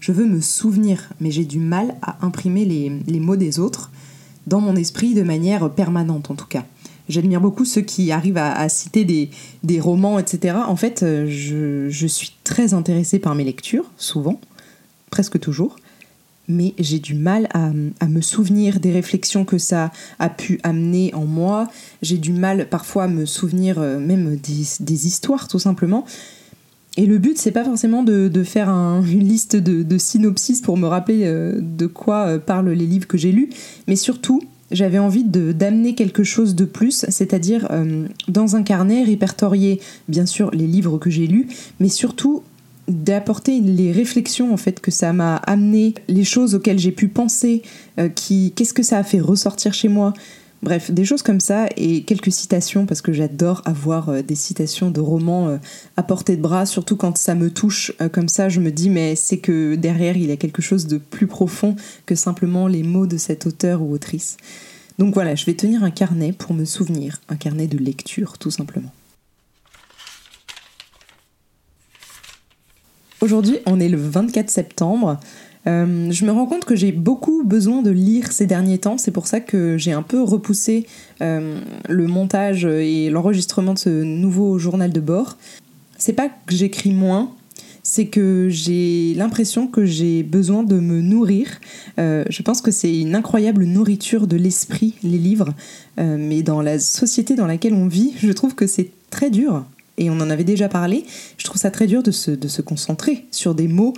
je 0.05 0.11
veux 0.11 0.27
me 0.27 0.39
souvenir, 0.39 1.09
mais 1.19 1.31
j'ai 1.31 1.45
du 1.45 1.59
mal 1.59 1.95
à 2.03 2.23
imprimer 2.23 2.63
les, 2.63 3.19
mots 3.19 3.35
des 3.35 3.59
autres 3.59 3.89
dans 4.45 4.61
mon 4.61 4.75
esprit 4.75 5.15
de 5.15 5.23
manière 5.23 5.71
permanente 5.71 6.29
en 6.29 6.35
tout 6.35 6.45
cas. 6.45 6.63
J'admire 7.09 7.41
beaucoup 7.41 7.65
ceux 7.65 7.81
qui 7.81 8.11
arrivent 8.11 8.37
à, 8.37 8.69
citer 8.69 9.03
des, 9.03 9.79
romans, 9.79 10.19
etc. 10.19 10.57
En 10.67 10.75
fait, 10.75 11.01
euh, 11.01 11.25
je, 11.27 12.05
suis 12.05 12.35
très 12.43 12.75
intéressée 12.75 13.17
par 13.17 13.33
mes 13.33 13.43
lectures, 13.43 13.85
souvent, 13.97 14.39
presque 15.09 15.39
toujours, 15.39 15.75
mais 16.47 16.73
j'ai 16.79 16.99
du 16.99 17.15
mal 17.15 17.47
à, 17.53 17.71
me 18.07 18.21
souvenir 18.21 18.79
des 18.79 18.91
réflexions 18.91 19.45
que 19.45 19.57
ça 19.57 19.91
a 20.19 20.29
pu 20.29 20.59
amener 20.63 21.13
en 21.13 21.25
moi. 21.25 21.67
J'ai 22.01 22.17
du 22.17 22.31
mal 22.31 22.67
parfois 22.69 23.05
à 23.05 23.07
me 23.07 23.25
souvenir 23.25 23.79
euh, 23.79 23.99
même 23.99 24.37
des 24.37 25.07
histoires, 25.07 25.47
tout 25.47 25.59
simplement. 25.59 26.05
Et 26.97 27.05
le 27.05 27.17
but, 27.17 27.37
c'est 27.37 27.51
pas 27.51 27.65
forcément 27.65 28.03
de, 28.03 28.43
faire 28.43 28.69
une 28.69 29.27
liste 29.27 29.55
de, 29.55 29.97
synopsis 29.97 30.61
pour 30.61 30.77
me 30.77 30.87
rappeler 30.87 31.23
euh, 31.25 31.59
de 31.59 31.87
quoi 31.87 32.27
euh, 32.27 32.39
parlent 32.39 32.69
les 32.69 32.85
livres 32.85 33.07
que 33.07 33.17
j'ai 33.17 33.31
lus, 33.31 33.49
mais 33.87 33.95
surtout, 33.95 34.41
j'avais 34.71 34.99
envie 34.99 35.23
d'amener 35.23 35.93
quelque 35.93 36.23
chose 36.23 36.55
de 36.55 36.65
plus, 36.65 37.05
c'est-à-dire 37.09 37.69
dans 38.27 38.55
un 38.55 38.63
carnet 38.63 39.03
répertorier 39.03 39.79
bien 40.09 40.25
sûr 40.25 40.49
les 40.51 40.65
livres 40.65 40.97
que 40.97 41.11
j'ai 41.11 41.27
lus, 41.27 41.47
mais 41.79 41.87
surtout 41.87 42.41
d'apporter 42.87 43.61
les 43.61 43.91
réflexions 43.91 44.53
en 44.53 44.57
fait 44.57 44.79
que 44.79 44.91
ça 44.91 45.11
m'a 45.13 45.37
amené, 45.37 45.95
les 46.07 46.23
choses 46.23 46.55
auxquelles 46.55 46.79
j'ai 46.79 46.91
pu 46.91 47.07
penser, 47.07 47.63
qui 48.13 48.53
qu'est-ce 48.55 48.73
que 48.73 48.83
ça 48.83 48.97
a 48.97 49.03
fait 49.03 49.19
ressortir 49.19 49.73
chez 49.73 49.87
moi, 49.87 50.13
Bref, 50.65 50.89
des 50.89 51.05
choses 51.05 51.21
comme 51.21 51.39
ça 51.39 51.67
et 51.77 52.01
quelques 52.01 52.31
citations 52.31 52.87
parce 52.87 53.03
que 53.03 53.13
j'adore 53.13 53.61
avoir 53.65 54.09
euh, 54.09 54.21
des 54.23 54.33
citations 54.33 54.89
de 54.89 54.99
romans 54.99 55.47
euh, 55.47 55.57
à 55.95 56.01
portée 56.01 56.35
de 56.37 56.41
bras, 56.41 56.65
surtout 56.65 56.95
quand 56.95 57.19
ça 57.19 57.35
me 57.35 57.51
touche 57.51 57.91
euh, 58.01 58.09
comme 58.09 58.29
ça, 58.29 58.49
je 58.49 58.59
me 58.59 58.71
dis 58.71 58.89
mais 58.89 59.15
c'est 59.15 59.37
que 59.37 59.75
derrière 59.75 60.17
il 60.17 60.25
y 60.25 60.31
a 60.31 60.37
quelque 60.37 60.63
chose 60.63 60.87
de 60.87 60.97
plus 60.97 61.27
profond 61.27 61.75
que 62.07 62.15
simplement 62.15 62.67
les 62.67 62.81
mots 62.81 63.05
de 63.05 63.17
cet 63.17 63.45
auteur 63.45 63.83
ou 63.83 63.93
autrice. 63.93 64.37
Donc 64.97 65.13
voilà, 65.13 65.35
je 65.35 65.45
vais 65.45 65.53
tenir 65.53 65.83
un 65.83 65.91
carnet 65.91 66.31
pour 66.31 66.55
me 66.55 66.65
souvenir, 66.65 67.21
un 67.29 67.35
carnet 67.35 67.67
de 67.67 67.77
lecture 67.77 68.39
tout 68.39 68.49
simplement. 68.51 68.91
Aujourd'hui, 73.25 73.57
on 73.65 73.79
est 73.79 73.89
le 73.89 73.97
24 73.97 74.51
septembre. 74.51 75.19
Euh, 75.65 76.11
je 76.11 76.25
me 76.25 76.31
rends 76.31 76.45
compte 76.45 76.63
que 76.63 76.75
j'ai 76.75 76.91
beaucoup 76.91 77.43
besoin 77.43 77.81
de 77.81 77.89
lire 77.89 78.31
ces 78.31 78.45
derniers 78.45 78.77
temps. 78.77 78.99
C'est 78.99 79.09
pour 79.09 79.25
ça 79.25 79.39
que 79.39 79.79
j'ai 79.79 79.93
un 79.93 80.03
peu 80.03 80.21
repoussé 80.21 80.85
euh, 81.21 81.59
le 81.89 82.05
montage 82.05 82.65
et 82.65 83.09
l'enregistrement 83.09 83.73
de 83.73 83.79
ce 83.79 84.03
nouveau 84.03 84.59
journal 84.59 84.93
de 84.93 84.99
bord. 84.99 85.37
C'est 85.97 86.13
pas 86.13 86.29
que 86.29 86.53
j'écris 86.53 86.91
moins, 86.91 87.31
c'est 87.81 88.05
que 88.05 88.47
j'ai 88.51 89.15
l'impression 89.15 89.65
que 89.65 89.85
j'ai 89.85 90.21
besoin 90.21 90.61
de 90.61 90.75
me 90.75 91.01
nourrir. 91.01 91.47
Euh, 91.97 92.25
je 92.29 92.43
pense 92.43 92.61
que 92.61 92.69
c'est 92.69 92.95
une 92.95 93.15
incroyable 93.15 93.63
nourriture 93.63 94.27
de 94.27 94.37
l'esprit, 94.37 94.93
les 95.01 95.17
livres. 95.17 95.51
mais 95.97 96.43
dans 96.43 96.61
la 96.61 96.77
société 96.77 97.33
dans 97.33 97.47
laquelle 97.47 97.73
on 97.73 97.87
vit, 97.87 98.13
je 98.19 98.31
trouve 98.31 98.53
que 98.53 98.67
c'est 98.67 98.91
très 99.09 99.31
dur. 99.31 99.65
Et 99.97 100.09
on 100.09 100.19
en 100.19 100.29
avait 100.29 100.43
déjà 100.43 100.67
parlé. 100.67 101.05
Je 101.37 101.45
trouve 101.45 101.59
ça 101.59 101.71
très 101.71 101.87
dur 101.87 102.03
de 102.03 102.11
se, 102.11 102.31
de 102.31 102.47
se 102.47 102.61
concentrer 102.61 103.25
sur 103.31 103.55
des 103.55 103.67
mots 103.67 103.93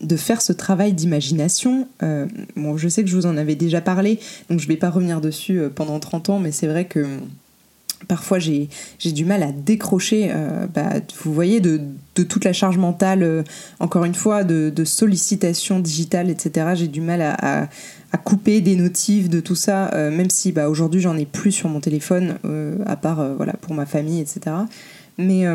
de 0.00 0.16
faire 0.16 0.40
ce 0.42 0.52
travail 0.52 0.92
d'imagination. 0.92 1.88
Euh, 2.02 2.26
bon, 2.56 2.76
je 2.76 2.88
sais 2.88 3.02
que 3.02 3.10
je 3.10 3.16
vous 3.16 3.26
en 3.26 3.36
avais 3.36 3.54
déjà 3.54 3.80
parlé, 3.80 4.18
donc 4.48 4.58
je 4.58 4.64
ne 4.64 4.68
vais 4.68 4.76
pas 4.76 4.90
revenir 4.90 5.20
dessus 5.20 5.58
euh, 5.58 5.68
pendant 5.68 5.98
30 6.00 6.30
ans, 6.30 6.38
mais 6.38 6.52
c'est 6.52 6.66
vrai 6.66 6.86
que 6.86 7.06
parfois 8.08 8.38
j'ai 8.38 8.68
du 9.04 9.26
mal 9.26 9.42
à 9.42 9.52
décrocher, 9.52 10.30
euh, 10.32 10.66
bah, 10.74 10.94
vous 11.22 11.34
voyez, 11.34 11.60
de, 11.60 11.80
toute 12.14 12.44
la 12.44 12.52
charge 12.52 12.78
mentale, 12.78 13.44
encore 13.78 14.04
une 14.04 14.14
fois, 14.14 14.44
de, 14.44 14.84
sollicitation 14.84 15.80
digitale, 15.80 16.28
etc. 16.28 16.72
J'ai 16.74 16.88
du 16.88 17.00
mal 17.00 17.22
à, 17.22 17.68
couper 18.24 18.60
des 18.60 18.76
notifs 18.76 19.30
de 19.30 19.40
tout 19.40 19.54
ça, 19.54 19.90
même 20.10 20.28
si 20.28 20.52
bah, 20.52 20.68
aujourd'hui 20.68 21.00
j'en 21.00 21.16
ai 21.16 21.24
plus 21.24 21.52
sur 21.52 21.70
mon 21.70 21.80
téléphone, 21.80 22.36
à 22.84 22.96
part 22.96 23.26
voilà, 23.36 23.54
pour 23.54 23.72
ma 23.72 23.86
famille, 23.86 24.20
etc. 24.20 24.52
Mais 25.20 25.46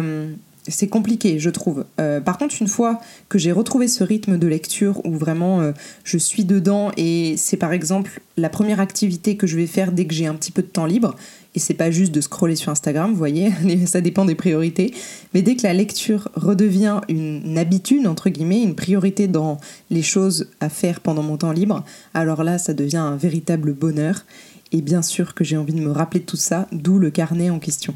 c'est 0.67 0.87
compliqué, 0.87 1.39
je 1.39 1.49
trouve. 1.49 1.85
Euh, 1.99 2.19
par 2.19 2.37
contre, 2.37 2.55
une 2.59 2.67
fois 2.67 2.99
que 3.29 3.37
j'ai 3.37 3.51
retrouvé 3.51 3.87
ce 3.87 4.03
rythme 4.03 4.37
de 4.37 4.47
lecture 4.47 5.01
où 5.05 5.11
vraiment 5.11 5.61
euh, 5.61 5.71
je 6.03 6.17
suis 6.17 6.43
dedans 6.43 6.91
et 6.97 7.35
c'est 7.37 7.57
par 7.57 7.73
exemple 7.73 8.21
la 8.37 8.49
première 8.49 8.79
activité 8.79 9.37
que 9.37 9.47
je 9.47 9.55
vais 9.55 9.67
faire 9.67 9.91
dès 9.91 10.05
que 10.05 10.13
j'ai 10.13 10.25
un 10.25 10.33
petit 10.33 10.51
peu 10.51 10.61
de 10.61 10.67
temps 10.67 10.85
libre, 10.85 11.15
et 11.53 11.59
c'est 11.59 11.73
pas 11.73 11.89
juste 11.89 12.11
de 12.11 12.19
scroller 12.19 12.55
sur 12.55 12.71
Instagram, 12.71 13.11
vous 13.11 13.17
voyez, 13.17 13.51
ça 13.85 14.01
dépend 14.01 14.25
des 14.25 14.35
priorités, 14.35 14.93
mais 15.33 15.41
dès 15.41 15.55
que 15.55 15.63
la 15.63 15.73
lecture 15.73 16.29
redevient 16.35 16.99
une 17.07 17.57
habitude, 17.57 18.07
entre 18.07 18.29
guillemets, 18.29 18.61
une 18.61 18.75
priorité 18.75 19.27
dans 19.27 19.59
les 19.89 20.01
choses 20.01 20.49
à 20.59 20.69
faire 20.69 20.99
pendant 20.99 21.23
mon 21.23 21.37
temps 21.37 21.51
libre, 21.51 21.85
alors 22.13 22.43
là, 22.43 22.57
ça 22.57 22.73
devient 22.73 22.97
un 22.97 23.15
véritable 23.15 23.73
bonheur. 23.73 24.25
Et 24.71 24.81
bien 24.81 25.01
sûr 25.01 25.35
que 25.35 25.43
j'ai 25.43 25.55
envie 25.55 25.73
de 25.73 25.79
me 25.79 25.91
rappeler 25.91 26.19
de 26.19 26.25
tout 26.25 26.35
ça, 26.35 26.67
d'où 26.73 26.99
le 26.99 27.11
carnet 27.11 27.49
en 27.49 27.59
question. 27.59 27.93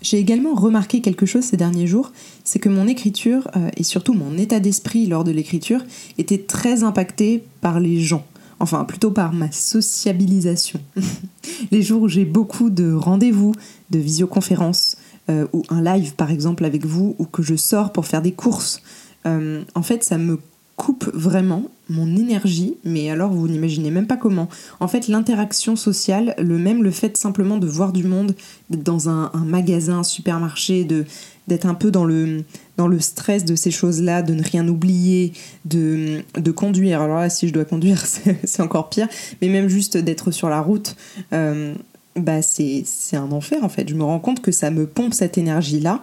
J'ai 0.00 0.18
également 0.18 0.54
remarqué 0.54 1.00
quelque 1.00 1.26
chose 1.26 1.44
ces 1.44 1.56
derniers 1.56 1.86
jours, 1.86 2.12
c'est 2.44 2.58
que 2.58 2.68
mon 2.68 2.86
écriture 2.86 3.48
euh, 3.56 3.68
et 3.76 3.82
surtout 3.82 4.14
mon 4.14 4.38
état 4.38 4.60
d'esprit 4.60 5.06
lors 5.06 5.24
de 5.24 5.32
l'écriture 5.32 5.84
était 6.18 6.38
très 6.38 6.84
impacté 6.84 7.42
par 7.60 7.80
les 7.80 8.00
gens, 8.00 8.24
enfin 8.60 8.84
plutôt 8.84 9.10
par 9.10 9.32
ma 9.32 9.50
sociabilisation. 9.50 10.80
les 11.72 11.82
jours 11.82 12.02
où 12.02 12.08
j'ai 12.08 12.24
beaucoup 12.24 12.70
de 12.70 12.92
rendez-vous, 12.92 13.54
de 13.90 13.98
visioconférences, 13.98 14.96
euh, 15.30 15.46
ou 15.52 15.62
un 15.68 15.82
live 15.82 16.14
par 16.14 16.30
exemple 16.30 16.64
avec 16.64 16.86
vous, 16.86 17.16
ou 17.18 17.24
que 17.24 17.42
je 17.42 17.56
sors 17.56 17.92
pour 17.92 18.06
faire 18.06 18.22
des 18.22 18.32
courses, 18.32 18.82
euh, 19.26 19.62
en 19.74 19.82
fait 19.82 20.04
ça 20.04 20.16
me 20.16 20.38
coupe 20.78 21.10
vraiment 21.12 21.64
mon 21.90 22.06
énergie, 22.16 22.76
mais 22.84 23.10
alors 23.10 23.32
vous 23.32 23.48
n'imaginez 23.48 23.90
même 23.90 24.06
pas 24.06 24.16
comment. 24.16 24.48
En 24.78 24.86
fait, 24.86 25.08
l'interaction 25.08 25.74
sociale, 25.74 26.34
le 26.38 26.56
même 26.56 26.84
le 26.84 26.92
fait 26.92 27.16
simplement 27.16 27.58
de 27.58 27.66
voir 27.66 27.92
du 27.92 28.04
monde, 28.04 28.34
d'être 28.70 28.84
dans 28.84 29.08
un, 29.08 29.30
magasin, 29.44 29.98
un 29.98 30.04
supermarché, 30.04 30.84
de 30.84 31.04
d'être 31.48 31.64
un 31.64 31.74
peu 31.74 31.90
dans 31.90 32.04
le, 32.04 32.44
dans 32.76 32.88
le 32.88 33.00
stress 33.00 33.46
de 33.46 33.54
ces 33.54 33.70
choses-là, 33.70 34.20
de 34.20 34.34
ne 34.34 34.42
rien 34.42 34.68
oublier, 34.68 35.32
de, 35.64 36.22
de 36.38 36.50
conduire. 36.50 37.00
Alors 37.00 37.20
là, 37.20 37.30
si 37.30 37.48
je 37.48 37.54
dois 37.54 37.64
conduire, 37.64 38.04
c'est 38.44 38.60
encore 38.60 38.90
pire, 38.90 39.08
mais 39.40 39.48
même 39.48 39.66
juste 39.68 39.96
d'être 39.96 40.30
sur 40.30 40.50
la 40.50 40.60
route, 40.60 40.94
euh, 41.32 41.74
bah 42.16 42.42
c'est 42.42 42.84
un 43.14 43.32
enfer 43.32 43.64
en 43.64 43.68
fait. 43.70 43.88
Je 43.88 43.94
me 43.94 44.04
rends 44.04 44.20
compte 44.20 44.42
que 44.42 44.52
ça 44.52 44.70
me 44.70 44.86
pompe 44.86 45.14
cette 45.14 45.38
énergie-là, 45.38 46.02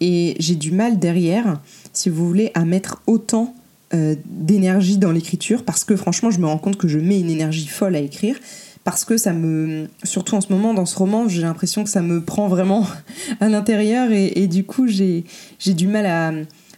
et 0.00 0.34
j'ai 0.40 0.56
du 0.56 0.72
mal 0.72 0.98
derrière, 0.98 1.60
si 1.92 2.08
vous 2.08 2.26
voulez, 2.26 2.50
à 2.54 2.64
mettre 2.64 3.02
autant 3.06 3.54
d'énergie 3.92 4.98
dans 4.98 5.12
l'écriture 5.12 5.64
parce 5.64 5.84
que 5.84 5.94
franchement 5.94 6.30
je 6.30 6.40
me 6.40 6.46
rends 6.46 6.58
compte 6.58 6.76
que 6.76 6.88
je 6.88 6.98
mets 6.98 7.20
une 7.20 7.30
énergie 7.30 7.68
folle 7.68 7.94
à 7.94 8.00
écrire 8.00 8.36
parce 8.86 9.04
que 9.04 9.16
ça 9.16 9.32
me 9.32 9.88
surtout 10.04 10.36
en 10.36 10.40
ce 10.40 10.52
moment 10.52 10.72
dans 10.72 10.86
ce 10.86 10.96
roman 10.96 11.28
j'ai 11.28 11.42
l'impression 11.42 11.82
que 11.82 11.90
ça 11.90 12.02
me 12.02 12.22
prend 12.22 12.48
vraiment 12.48 12.86
à 13.40 13.48
l'intérieur 13.48 14.10
et, 14.12 14.46
du 14.46 14.64
coup 14.64 14.86
j'ai 14.86 15.24
du 15.64 15.88
mal 15.88 16.06
à, 16.06 16.32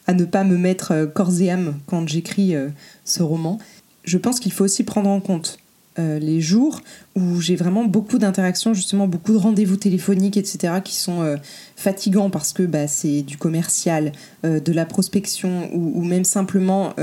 à, 0.06 0.14
ne 0.14 0.24
pas 0.24 0.42
me 0.42 0.56
mettre 0.56 0.92
euh, 0.92 1.06
corps 1.06 1.40
et 1.40 1.50
âme 1.50 1.76
quand 1.86 2.08
j'écris 2.08 2.56
euh, 2.56 2.68
ce 3.04 3.22
roman. 3.22 3.58
Je 4.04 4.16
pense 4.16 4.40
qu'il 4.40 4.52
faut 4.52 4.64
aussi 4.64 4.84
prendre 4.84 5.10
en 5.10 5.20
compte 5.20 5.58
euh, 5.98 6.18
les 6.18 6.40
jours 6.40 6.80
où 7.16 7.40
j'ai 7.40 7.56
vraiment 7.56 7.84
beaucoup 7.84 8.18
d'interactions, 8.18 8.74
justement 8.74 9.08
beaucoup 9.08 9.32
de 9.32 9.38
rendez-vous 9.38 9.76
téléphoniques, 9.76 10.36
etc., 10.36 10.74
qui 10.84 10.94
sont 10.94 11.22
euh, 11.22 11.36
fatigants 11.76 12.30
parce 12.30 12.52
que 12.52 12.62
bah, 12.62 12.86
c'est 12.86 13.22
du 13.22 13.36
commercial, 13.36 14.12
euh, 14.44 14.60
de 14.60 14.72
la 14.72 14.86
prospection 14.86 15.68
ou, 15.72 16.04
même 16.04 16.24
simplement 16.24 16.94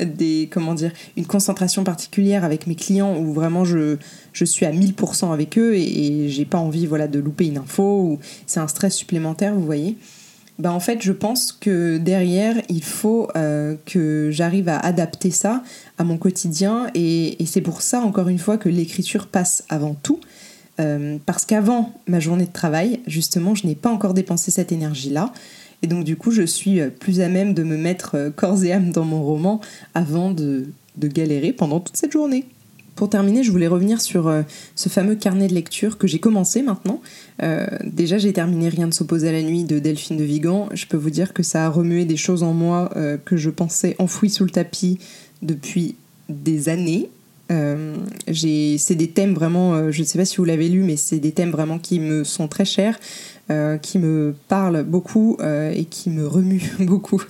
des, 0.00 0.48
comment 0.50 0.74
dire, 0.74 0.92
une 1.16 1.26
concentration 1.26 1.84
particulière 1.84 2.44
avec 2.44 2.66
mes 2.66 2.74
clients 2.74 3.16
où 3.16 3.32
vraiment 3.32 3.64
je, 3.64 3.96
je 4.32 4.44
suis 4.44 4.66
à 4.66 4.72
1000% 4.72 5.32
avec 5.32 5.56
eux 5.58 5.74
et, 5.74 6.24
et 6.24 6.28
j'ai 6.28 6.44
pas 6.44 6.58
envie 6.58 6.86
voilà, 6.86 7.08
de 7.08 7.18
louper 7.18 7.46
une 7.46 7.58
info 7.58 8.18
c'est 8.46 8.60
un 8.60 8.68
stress 8.68 8.94
supplémentaire, 8.94 9.54
vous 9.54 9.64
voyez. 9.64 9.96
Bah 10.58 10.72
en 10.72 10.80
fait, 10.80 11.02
je 11.02 11.12
pense 11.12 11.52
que 11.52 11.98
derrière, 11.98 12.56
il 12.70 12.82
faut 12.82 13.28
euh, 13.36 13.74
que 13.84 14.30
j'arrive 14.32 14.68
à 14.70 14.78
adapter 14.78 15.30
ça 15.30 15.62
à 15.98 16.04
mon 16.04 16.16
quotidien. 16.16 16.86
Et, 16.94 17.36
c'est 17.44 17.60
pour 17.60 17.82
ça, 17.82 18.00
encore 18.00 18.28
une 18.28 18.38
fois, 18.38 18.56
que 18.56 18.68
l'écriture 18.68 19.26
passe 19.26 19.64
avant 19.68 19.94
tout. 19.94 20.18
Euh, 20.80 21.18
parce 21.26 21.44
qu'avant 21.44 21.92
ma 22.06 22.20
journée 22.20 22.46
de 22.46 22.52
travail, 22.52 23.00
justement, 23.06 23.54
je 23.54 23.66
n'ai 23.66 23.74
pas 23.74 23.90
encore 23.90 24.14
dépensé 24.14 24.50
cette 24.50 24.72
énergie-là. 24.72 25.32
Et 25.82 25.86
donc, 25.88 26.04
du 26.04 26.16
coup, 26.16 26.30
je 26.30 26.42
suis 26.42 26.80
plus 27.00 27.20
à 27.20 27.28
même 27.28 27.52
de 27.52 27.62
me 27.62 27.76
mettre 27.76 28.32
corps 28.34 28.64
et 28.64 28.72
âme 28.72 28.92
dans 28.92 29.04
mon 29.04 29.22
roman 29.22 29.60
avant 29.94 30.30
de 30.30 30.66
galérer 30.96 31.52
pendant 31.52 31.80
toute 31.80 31.98
cette 31.98 32.12
journée. 32.12 32.46
Pour 32.96 33.10
terminer, 33.10 33.44
je 33.44 33.52
voulais 33.52 33.66
revenir 33.66 34.00
sur 34.00 34.26
euh, 34.26 34.42
ce 34.74 34.88
fameux 34.88 35.16
carnet 35.16 35.48
de 35.48 35.54
lecture 35.54 35.98
que 35.98 36.06
j'ai 36.06 36.18
commencé 36.18 36.62
maintenant. 36.62 37.02
Euh, 37.42 37.66
déjà, 37.84 38.16
j'ai 38.16 38.32
terminé 38.32 38.70
Rien 38.70 38.86
ne 38.86 38.90
s'oppose 38.90 39.26
à 39.26 39.32
la 39.32 39.42
nuit 39.42 39.64
de 39.64 39.78
Delphine 39.78 40.16
de 40.16 40.24
Vigan. 40.24 40.70
Je 40.72 40.86
peux 40.86 40.96
vous 40.96 41.10
dire 41.10 41.34
que 41.34 41.42
ça 41.42 41.66
a 41.66 41.68
remué 41.68 42.06
des 42.06 42.16
choses 42.16 42.42
en 42.42 42.54
moi 42.54 42.90
euh, 42.96 43.18
que 43.22 43.36
je 43.36 43.50
pensais 43.50 43.96
enfouies 43.98 44.30
sous 44.30 44.44
le 44.44 44.50
tapis 44.50 44.98
depuis 45.42 45.94
des 46.30 46.70
années. 46.70 47.10
C'est 47.48 48.94
des 48.94 49.08
thèmes 49.08 49.34
vraiment, 49.34 49.90
je 49.90 50.00
ne 50.00 50.06
sais 50.06 50.18
pas 50.18 50.24
si 50.24 50.36
vous 50.36 50.44
l'avez 50.44 50.68
lu, 50.68 50.82
mais 50.82 50.96
c'est 50.96 51.18
des 51.18 51.32
thèmes 51.32 51.50
vraiment 51.50 51.78
qui 51.78 52.00
me 52.00 52.24
sont 52.24 52.48
très 52.48 52.64
chers. 52.64 52.98
Euh, 53.48 53.78
qui 53.78 54.00
me 54.00 54.34
parle 54.48 54.82
beaucoup 54.82 55.36
euh, 55.38 55.70
et 55.70 55.84
qui 55.84 56.10
me 56.10 56.26
remue 56.26 56.60
beaucoup. 56.80 57.22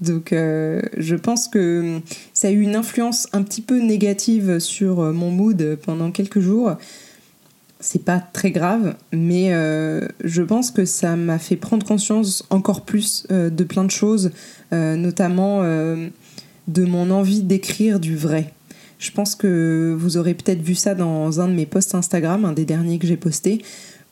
Donc 0.00 0.32
euh, 0.32 0.80
je 0.96 1.14
pense 1.14 1.48
que 1.48 2.00
ça 2.32 2.48
a 2.48 2.50
eu 2.50 2.62
une 2.62 2.76
influence 2.76 3.28
un 3.34 3.42
petit 3.42 3.60
peu 3.60 3.78
négative 3.78 4.58
sur 4.58 5.02
mon 5.12 5.30
mood 5.30 5.78
pendant 5.84 6.12
quelques 6.12 6.40
jours. 6.40 6.76
C'est 7.78 8.06
pas 8.06 8.20
très 8.20 8.52
grave, 8.52 8.94
mais 9.12 9.50
je 10.22 10.42
pense 10.42 10.70
que 10.70 10.84
ça 10.84 11.16
m'a 11.16 11.38
fait 11.38 11.56
prendre 11.56 11.86
conscience 11.86 12.44
encore 12.50 12.84
plus 12.84 13.26
de 13.30 13.64
plein 13.64 13.84
de 13.84 13.90
choses, 13.90 14.32
notamment 14.70 15.62
de 15.62 16.84
mon 16.84 17.10
envie 17.10 17.42
d'écrire 17.42 17.98
du 17.98 18.16
vrai. 18.16 18.52
Je 19.00 19.10
pense 19.10 19.34
que 19.34 19.96
vous 19.98 20.18
aurez 20.18 20.34
peut-être 20.34 20.60
vu 20.60 20.74
ça 20.74 20.94
dans 20.94 21.40
un 21.40 21.48
de 21.48 21.54
mes 21.54 21.64
posts 21.64 21.94
Instagram, 21.94 22.44
un 22.44 22.52
des 22.52 22.66
derniers 22.66 22.98
que 22.98 23.06
j'ai 23.06 23.16
posté, 23.16 23.62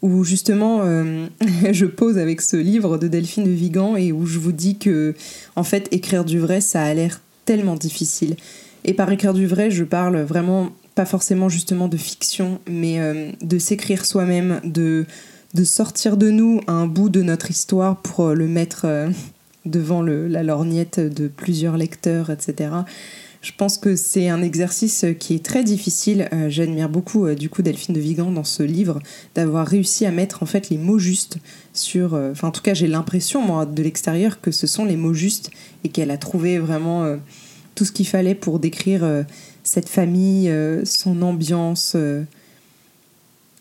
où 0.01 0.25
justement 0.25 0.81
euh, 0.83 1.27
je 1.73 1.85
pose 1.85 2.17
avec 2.17 2.41
ce 2.41 2.57
livre 2.57 2.97
de 2.97 3.07
Delphine 3.07 3.45
de 3.45 3.51
Vigan 3.51 3.97
et 3.97 4.13
où 4.13 4.25
je 4.25 4.39
vous 4.39 4.53
dis 4.53 4.79
que 4.79 5.15
en 5.57 5.63
fait 5.63 5.89
écrire 5.93 6.25
du 6.25 6.39
vrai 6.39 6.63
ça 6.63 6.83
a 6.83 6.95
l'air 6.95 7.21
tellement 7.45 7.75
difficile. 7.75 8.37
Et 8.85 8.95
par 8.95 9.13
écrire 9.13 9.35
du 9.35 9.47
vrai, 9.47 9.71
je 9.71 9.85
parle 9.85 10.23
vraiment 10.23 10.71
pas 10.95 11.05
forcément 11.05 11.51
justement 11.51 11.89
de 11.89 11.99
fiction, 11.99 12.59
mais 12.67 12.99
euh, 12.99 13.31
de 13.43 13.59
s'écrire 13.59 14.07
soi-même, 14.07 14.61
de, 14.65 15.05
de 15.53 15.65
sortir 15.65 16.17
de 16.17 16.31
nous 16.31 16.63
un 16.67 16.87
bout 16.87 17.11
de 17.11 17.21
notre 17.21 17.51
histoire 17.51 18.01
pour 18.01 18.31
le 18.31 18.49
mettre 18.49 18.87
euh, 18.87 19.11
devant 19.67 20.01
la 20.01 20.43
lorgnette 20.43 20.99
de 20.99 21.29
plusieurs 21.29 21.77
lecteurs, 21.77 22.31
etc. 22.31 22.71
Je 23.41 23.53
pense 23.57 23.79
que 23.79 23.95
c'est 23.95 24.29
un 24.29 24.43
exercice 24.43 25.07
qui 25.21 25.35
est 25.35 25.45
très 25.45 25.63
difficile. 25.63 26.29
Euh, 26.33 26.51
j'admire 26.51 26.89
beaucoup 26.89 27.27
euh, 27.27 27.37
du 27.37 27.49
coup 27.49 27.63
Delphine 27.63 27.95
de 27.95 28.01
Vigan 28.01 28.33
dans 28.33 28.45
ce 28.45 28.65
livre 28.65 29.01
d'avoir 29.37 29.67
réussi 29.67 30.05
à 30.07 30.11
mettre 30.11 30.43
en 30.43 30.47
fait 30.47 30.71
les 30.71 30.77
mots 30.77 30.99
justes 30.99 31.39
sur. 31.73 32.15
Euh, 32.15 32.33
enfin, 32.33 32.49
en 32.49 32.51
tout 32.51 32.63
cas, 32.63 32.75
j'ai 32.75 32.89
l'impression 32.89 33.41
moi 33.41 33.65
de 33.65 33.83
l'extérieur 33.83 34.41
que 34.41 34.51
ce 34.51 34.67
sont 34.67 34.85
les 34.85 34.97
mots 34.97 35.15
justes 35.15 35.51
et 35.85 35.89
qu'elle 35.89 36.11
a 36.11 36.19
trouvé 36.19 36.59
vraiment 36.59 37.17
tout 37.77 37.85
ce 37.85 37.93
qu'il 37.93 38.07
fallait 38.07 38.35
pour 38.35 38.59
décrire 38.59 39.25
cette 39.63 39.89
famille, 39.89 40.53
son 40.85 41.23
ambiance, 41.23 41.97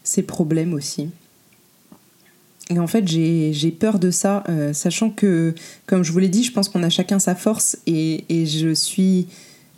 ses 0.04 0.24
problèmes 0.24 0.74
aussi. 0.74 1.10
Et 2.72 2.80
en 2.80 2.88
fait, 2.88 3.08
j'ai 3.08 3.72
peur 3.80 4.00
de 4.00 4.10
ça, 4.10 4.44
sachant 4.74 5.12
que, 5.12 5.54
comme 5.86 6.04
je 6.04 6.12
vous 6.12 6.18
l'ai 6.18 6.28
dit, 6.28 6.44
je 6.44 6.52
pense 6.52 6.70
qu'on 6.70 6.82
a 6.82 6.90
chacun 6.90 7.20
sa 7.20 7.36
force 7.36 7.78
et, 7.86 8.26
et 8.30 8.48
je 8.48 8.74
suis 8.74 9.28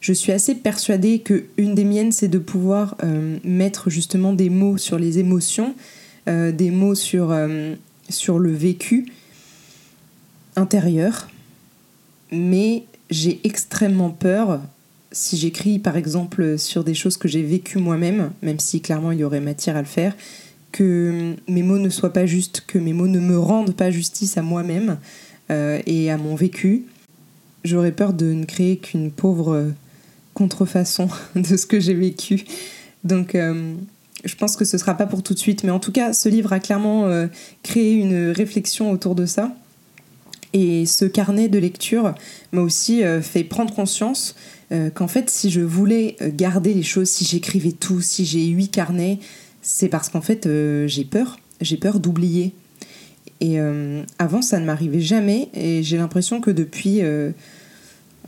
je 0.01 0.13
suis 0.13 0.31
assez 0.31 0.55
persuadée 0.55 1.19
que 1.19 1.45
une 1.57 1.75
des 1.75 1.83
miennes, 1.83 2.11
c'est 2.11 2.29
de 2.29 2.39
pouvoir 2.39 2.95
euh, 3.03 3.37
mettre 3.43 3.89
justement 3.89 4.33
des 4.33 4.49
mots 4.49 4.77
sur 4.77 4.97
les 4.97 5.19
émotions, 5.19 5.75
euh, 6.27 6.51
des 6.51 6.71
mots 6.71 6.95
sur, 6.95 7.31
euh, 7.31 7.75
sur 8.09 8.39
le 8.39 8.51
vécu 8.51 9.11
intérieur. 10.55 11.29
Mais 12.31 12.83
j'ai 13.09 13.41
extrêmement 13.43 14.09
peur, 14.09 14.61
si 15.11 15.35
j'écris 15.35 15.79
par 15.79 15.97
exemple 15.97 16.57
sur 16.57 16.83
des 16.83 16.93
choses 16.93 17.17
que 17.17 17.27
j'ai 17.27 17.43
vécues 17.43 17.79
moi-même, 17.79 18.31
même 18.41 18.59
si 18.59 18.79
clairement 18.79 19.11
il 19.11 19.19
y 19.19 19.23
aurait 19.23 19.41
matière 19.41 19.75
à 19.75 19.81
le 19.81 19.87
faire, 19.87 20.15
que 20.71 21.33
mes 21.47 21.63
mots 21.63 21.79
ne 21.79 21.89
soient 21.89 22.13
pas 22.13 22.27
justes, 22.27 22.63
que 22.67 22.77
mes 22.77 22.93
mots 22.93 23.07
ne 23.07 23.19
me 23.19 23.37
rendent 23.37 23.75
pas 23.75 23.89
justice 23.89 24.37
à 24.37 24.43
moi-même 24.43 24.99
et 25.49 26.11
à 26.11 26.17
mon 26.17 26.35
vécu. 26.35 26.85
J'aurais 27.63 27.91
peur 27.91 28.13
de 28.13 28.33
ne 28.33 28.45
créer 28.45 28.77
qu'une 28.77 29.09
pauvre 29.09 29.73
contrefaçon 30.39 31.09
de 31.35 31.57
ce 31.57 31.65
que 31.65 31.79
j'ai 31.79 31.93
vécu. 31.93 32.45
Donc 33.03 33.35
euh, 33.35 33.75
je 34.23 34.35
pense 34.35 34.55
que 34.55 34.65
ce 34.65 34.77
sera 34.77 34.95
pas 34.95 35.05
pour 35.05 35.21
tout 35.21 35.33
de 35.33 35.39
suite, 35.39 35.63
mais 35.63 35.71
en 35.71 35.79
tout 35.79 35.91
cas, 35.91 36.13
ce 36.13 36.29
livre 36.29 36.53
a 36.53 36.59
clairement 36.59 37.05
euh, 37.07 37.27
créé 37.61 37.93
une 37.93 38.31
réflexion 38.31 38.89
autour 38.91 39.15
de 39.15 39.25
ça. 39.25 39.53
Et 40.53 40.87
ce 40.87 41.05
carnet 41.05 41.47
de 41.47 41.59
lecture 41.59 42.15
m'a 42.53 42.61
aussi 42.61 43.03
euh, 43.03 43.21
fait 43.21 43.43
prendre 43.43 43.73
conscience 43.73 44.35
qu'en 44.93 45.07
fait, 45.07 45.31
si 45.31 45.49
je 45.49 45.61
voulais 45.61 46.15
garder 46.21 46.75
les 46.75 46.83
choses, 46.83 47.09
si 47.09 47.25
j'écrivais 47.25 47.71
tout, 47.71 48.01
si 48.01 48.23
j'ai 48.23 48.45
huit 48.45 48.69
carnets, 48.69 49.17
c'est 49.63 49.87
parce 49.87 50.09
qu'en 50.09 50.21
fait, 50.21 50.47
j'ai 50.85 51.05
peur. 51.05 51.39
J'ai 51.59 51.77
peur 51.77 51.99
d'oublier. 51.99 52.53
Et 53.41 53.57
avant, 54.19 54.43
ça 54.43 54.59
ne 54.59 54.67
m'arrivait 54.67 55.01
jamais. 55.01 55.49
Et 55.55 55.81
j'ai 55.81 55.97
l'impression 55.97 56.39
que 56.39 56.51
depuis 56.51 57.01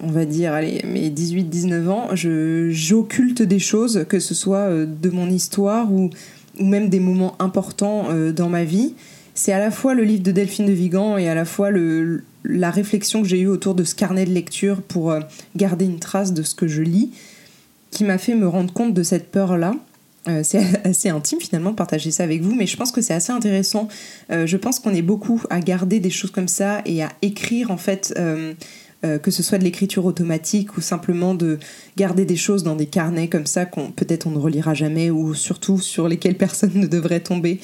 on 0.03 0.07
va 0.07 0.25
dire, 0.25 0.53
allez, 0.53 0.81
mes 0.85 1.09
18-19 1.09 1.87
ans, 1.89 2.07
j'occulte 2.13 3.41
des 3.41 3.59
choses, 3.59 4.05
que 4.09 4.19
ce 4.19 4.33
soit 4.33 4.69
euh, 4.69 4.85
de 4.85 5.09
mon 5.09 5.29
histoire 5.29 5.91
ou, 5.91 6.09
ou 6.59 6.65
même 6.65 6.89
des 6.89 6.99
moments 6.99 7.35
importants 7.39 8.07
euh, 8.09 8.31
dans 8.31 8.49
ma 8.49 8.63
vie. 8.63 8.95
C'est 9.33 9.53
à 9.53 9.59
la 9.59 9.71
fois 9.71 9.93
le 9.93 10.03
livre 10.03 10.23
de 10.23 10.31
Delphine 10.31 10.65
de 10.65 10.71
Vigan 10.71 11.17
et 11.17 11.29
à 11.29 11.35
la 11.35 11.45
fois 11.45 11.71
le, 11.71 12.23
la 12.43 12.71
réflexion 12.71 13.21
que 13.21 13.27
j'ai 13.27 13.39
eue 13.39 13.47
autour 13.47 13.75
de 13.75 13.83
ce 13.83 13.95
carnet 13.95 14.25
de 14.25 14.31
lecture 14.31 14.81
pour 14.81 15.11
euh, 15.11 15.21
garder 15.55 15.85
une 15.85 15.99
trace 15.99 16.33
de 16.33 16.43
ce 16.43 16.55
que 16.55 16.67
je 16.67 16.81
lis 16.81 17.11
qui 17.91 18.03
m'a 18.03 18.17
fait 18.17 18.35
me 18.35 18.47
rendre 18.47 18.73
compte 18.73 18.93
de 18.93 19.03
cette 19.03 19.31
peur-là. 19.31 19.73
c'est 20.43 20.63
assez 20.85 21.09
intime 21.09 21.41
finalement 21.41 21.71
de 21.71 21.75
partager 21.75 22.09
ça 22.09 22.23
avec 22.23 22.41
vous, 22.41 22.55
mais 22.55 22.65
je 22.65 22.77
pense 22.77 22.91
que 22.91 23.01
c'est 23.01 23.13
assez 23.13 23.33
intéressant. 23.33 23.89
je 24.29 24.55
pense 24.55 24.79
qu'on 24.79 24.93
est 24.93 25.01
beaucoup 25.01 25.41
à 25.49 25.59
garder 25.59 25.99
des 25.99 26.09
choses 26.09 26.31
comme 26.31 26.47
ça 26.47 26.81
et 26.85 27.03
à 27.03 27.09
écrire 27.21 27.69
en 27.69 27.75
fait 27.75 28.17
que 29.01 29.31
ce 29.31 29.41
soit 29.41 29.57
de 29.57 29.63
l'écriture 29.63 30.05
automatique 30.05 30.77
ou 30.77 30.81
simplement 30.81 31.33
de 31.33 31.57
garder 31.97 32.23
des 32.23 32.35
choses 32.35 32.63
dans 32.63 32.75
des 32.75 32.85
carnets 32.85 33.27
comme 33.27 33.47
ça 33.47 33.65
qu'on 33.65 33.89
peut-être 33.91 34.27
on 34.27 34.31
ne 34.31 34.37
relira 34.37 34.75
jamais 34.75 35.09
ou 35.09 35.33
surtout 35.33 35.79
sur 35.79 36.07
lesquels 36.07 36.37
personne 36.37 36.73
ne 36.75 36.85
devrait 36.87 37.21
tomber. 37.21 37.59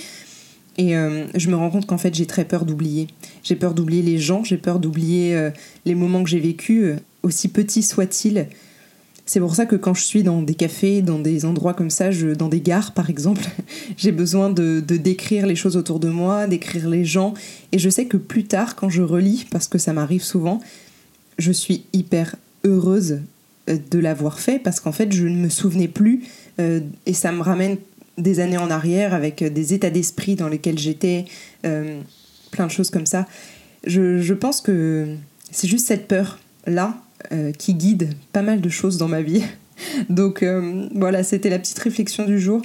Et 0.78 0.96
euh, 0.96 1.26
je 1.36 1.50
me 1.50 1.56
rends 1.56 1.70
compte 1.70 1.88
qu'en 1.88 1.98
fait 1.98 2.14
j'ai 2.14 2.26
très 2.26 2.46
peur 2.46 2.66
d'oublier. 2.66 3.08
J'ai 3.44 3.56
peur 3.56 3.74
d'oublier 3.74 4.04
les 4.04 4.20
gens, 4.20 4.44
j'ai 4.44 4.58
peur 4.58 4.80
d'oublier 4.80 5.36
euh, 5.36 5.50
les 5.86 5.96
moments 5.96 6.24
que 6.24 6.30
j'ai 6.30 6.40
vécus. 6.40 6.96
aussi 7.24 7.48
petit 7.48 7.82
soit-il. 7.82 8.48
C'est 9.26 9.42
pour 9.42 9.56
ça 9.56 9.66
que 9.66 9.76
quand 9.76 9.94
je 9.94 10.04
suis 10.04 10.24
dans 10.24 10.42
des 10.42 10.54
cafés, 10.54 11.02
dans 11.02 11.20
des 11.20 11.44
endroits 11.44 11.74
comme 11.74 11.90
ça, 11.90 12.12
dans 12.12 12.48
des 12.48 12.62
gares 12.62 12.94
par 12.94 13.10
exemple, 13.10 13.44
j'ai 13.98 14.12
besoin 14.12 14.50
de, 14.50 14.80
décrire 14.80 15.48
les 15.48 15.56
choses 15.56 15.76
autour 15.76 16.00
de 16.00 16.10
moi, 16.10 16.48
d'écrire 16.48 16.88
les 16.88 17.04
gens. 17.04 17.34
Et 17.72 17.80
je 17.80 17.90
sais 17.90 18.06
que 18.06 18.18
plus 18.18 18.46
tard, 18.46 18.76
quand 18.76 18.90
je 18.90 19.02
relis, 19.02 19.46
parce 19.52 19.68
que 19.68 19.80
ça 19.80 19.94
m'arrive 19.94 20.24
souvent, 20.24 20.62
je 21.38 21.52
suis 21.52 21.86
hyper 21.94 22.36
heureuse 22.64 23.20
euh, 23.70 23.78
de 23.92 24.00
l'avoir 24.00 24.40
fait 24.40 24.60
parce 24.60 24.80
qu'en 24.80 24.92
fait 24.92 25.12
je 25.12 25.28
ne 25.28 25.36
me 25.36 25.50
souvenais 25.50 25.88
plus 25.88 26.24
euh, 26.60 26.80
et 27.06 27.14
ça 27.14 27.32
me 27.32 27.42
ramène 27.42 27.78
des 28.18 28.40
années 28.40 28.58
en 28.58 28.72
arrière 28.72 29.14
avec 29.14 29.42
euh, 29.42 29.50
des 29.50 29.74
états 29.74 29.90
d'esprit 29.90 30.36
dans 30.36 30.48
lesquels 30.48 30.80
j'étais, 30.80 31.26
plein 32.52 32.66
de 32.66 32.72
choses 32.72 32.90
comme 32.90 33.06
ça. 33.06 33.28
Je, 33.86 34.34
pense 34.34 34.62
que 34.62 35.06
c'est 35.52 35.68
juste 35.68 35.88
cette 35.88 36.08
peur 36.08 36.40
là 36.66 36.98
qui 37.58 37.74
guide 37.74 38.10
pas 38.32 38.42
mal 38.42 38.62
de 38.62 38.70
choses 38.70 38.98
dans 38.98 39.10
ma 39.10 39.22
vie. 39.22 39.44
Donc 40.10 40.44
voilà, 40.96 41.24
c'était 41.24 41.50
la 41.50 41.60
petite 41.60 41.78
réflexion 41.80 42.26
du 42.26 42.40
jour. 42.40 42.62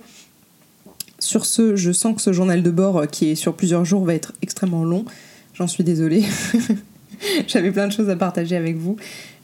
Sur 1.19 1.47
ce, 1.47 1.75
je 1.75 1.91
sens 1.91 2.15
que 2.15 2.23
ce 2.23 2.33
journal 2.33 2.63
de 2.63 2.71
bord 2.71 3.07
qui 3.09 3.31
est 3.31 3.35
sur 3.35 3.55
plusieurs 3.55 3.85
jours 3.85 4.05
va 4.05 4.15
être 4.15 4.35
extrêmement 4.41 4.85
long. 4.85 5.05
J'en 5.55 5.67
suis 5.67 5.85
désolée. 5.85 6.25
J'avais 7.47 7.71
plein 7.71 7.87
de 7.87 7.93
choses 7.93 8.11
à 8.11 8.17
partager 8.17 8.57
avec 8.57 8.77
vous. 8.77 8.97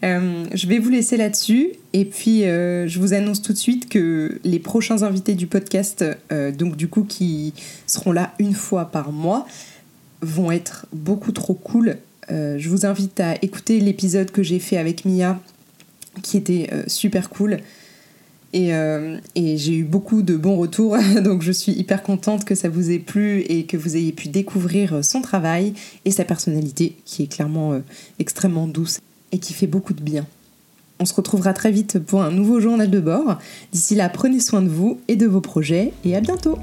Euh, 0.04 0.44
je 0.54 0.66
vais 0.66 0.78
vous 0.78 0.90
laisser 0.90 1.16
là-dessus 1.16 1.70
et 1.92 2.04
puis 2.04 2.44
euh, 2.44 2.86
je 2.86 3.00
vous 3.00 3.14
annonce 3.14 3.42
tout 3.42 3.52
de 3.52 3.58
suite 3.58 3.88
que 3.88 4.38
les 4.44 4.60
prochains 4.60 5.02
invités 5.02 5.34
du 5.34 5.46
podcast, 5.46 6.04
euh, 6.30 6.52
donc 6.52 6.76
du 6.76 6.88
coup 6.88 7.02
qui 7.02 7.52
seront 7.86 8.12
là 8.12 8.32
une 8.38 8.54
fois 8.54 8.86
par 8.86 9.12
mois, 9.12 9.46
vont 10.20 10.50
être 10.50 10.86
beaucoup 10.92 11.32
trop 11.32 11.54
cool. 11.54 11.96
je 12.28 12.68
vous 12.68 12.86
invite 12.86 13.20
à 13.20 13.36
écouter 13.42 13.80
l'épisode 13.80 14.30
que 14.30 14.42
j'ai 14.42 14.58
fait 14.58 14.76
avec 14.76 15.04
Mia 15.04 15.40
qui 16.22 16.36
était 16.36 16.68
super 16.88 17.30
cool. 17.30 17.58
Et, 18.54 18.70
et 19.34 19.58
j'ai 19.58 19.74
eu 19.74 19.84
beaucoup 19.84 20.22
de 20.22 20.34
bons 20.34 20.56
retours, 20.56 20.96
donc 21.22 21.42
je 21.42 21.52
suis 21.52 21.72
hyper 21.72 22.02
contente 22.02 22.46
que 22.46 22.54
ça 22.54 22.70
vous 22.70 22.90
ait 22.90 22.98
plu 22.98 23.40
et 23.42 23.64
que 23.64 23.76
vous 23.76 23.94
ayez 23.94 24.12
pu 24.12 24.28
découvrir 24.28 25.04
son 25.04 25.20
travail 25.20 25.74
et 26.06 26.10
sa 26.10 26.24
personnalité 26.24 26.96
qui 27.04 27.24
est 27.24 27.26
clairement 27.26 27.78
extrêmement 28.18 28.66
douce 28.66 29.00
et 29.32 29.38
qui 29.38 29.52
fait 29.52 29.66
beaucoup 29.66 29.92
de 29.92 30.02
bien. 30.02 30.26
On 31.00 31.04
se 31.04 31.14
retrouvera 31.14 31.52
très 31.52 31.70
vite 31.70 31.98
pour 31.98 32.22
un 32.22 32.30
nouveau 32.30 32.58
journal 32.58 32.90
de 32.90 33.00
bord. 33.00 33.38
D'ici 33.72 33.94
là, 33.94 34.08
prenez 34.08 34.40
soin 34.40 34.62
de 34.62 34.68
vous 34.68 34.98
et 35.08 35.16
de 35.16 35.26
vos 35.26 35.40
projets 35.40 35.92
et 36.04 36.16
à 36.16 36.20
bientôt 36.20 36.58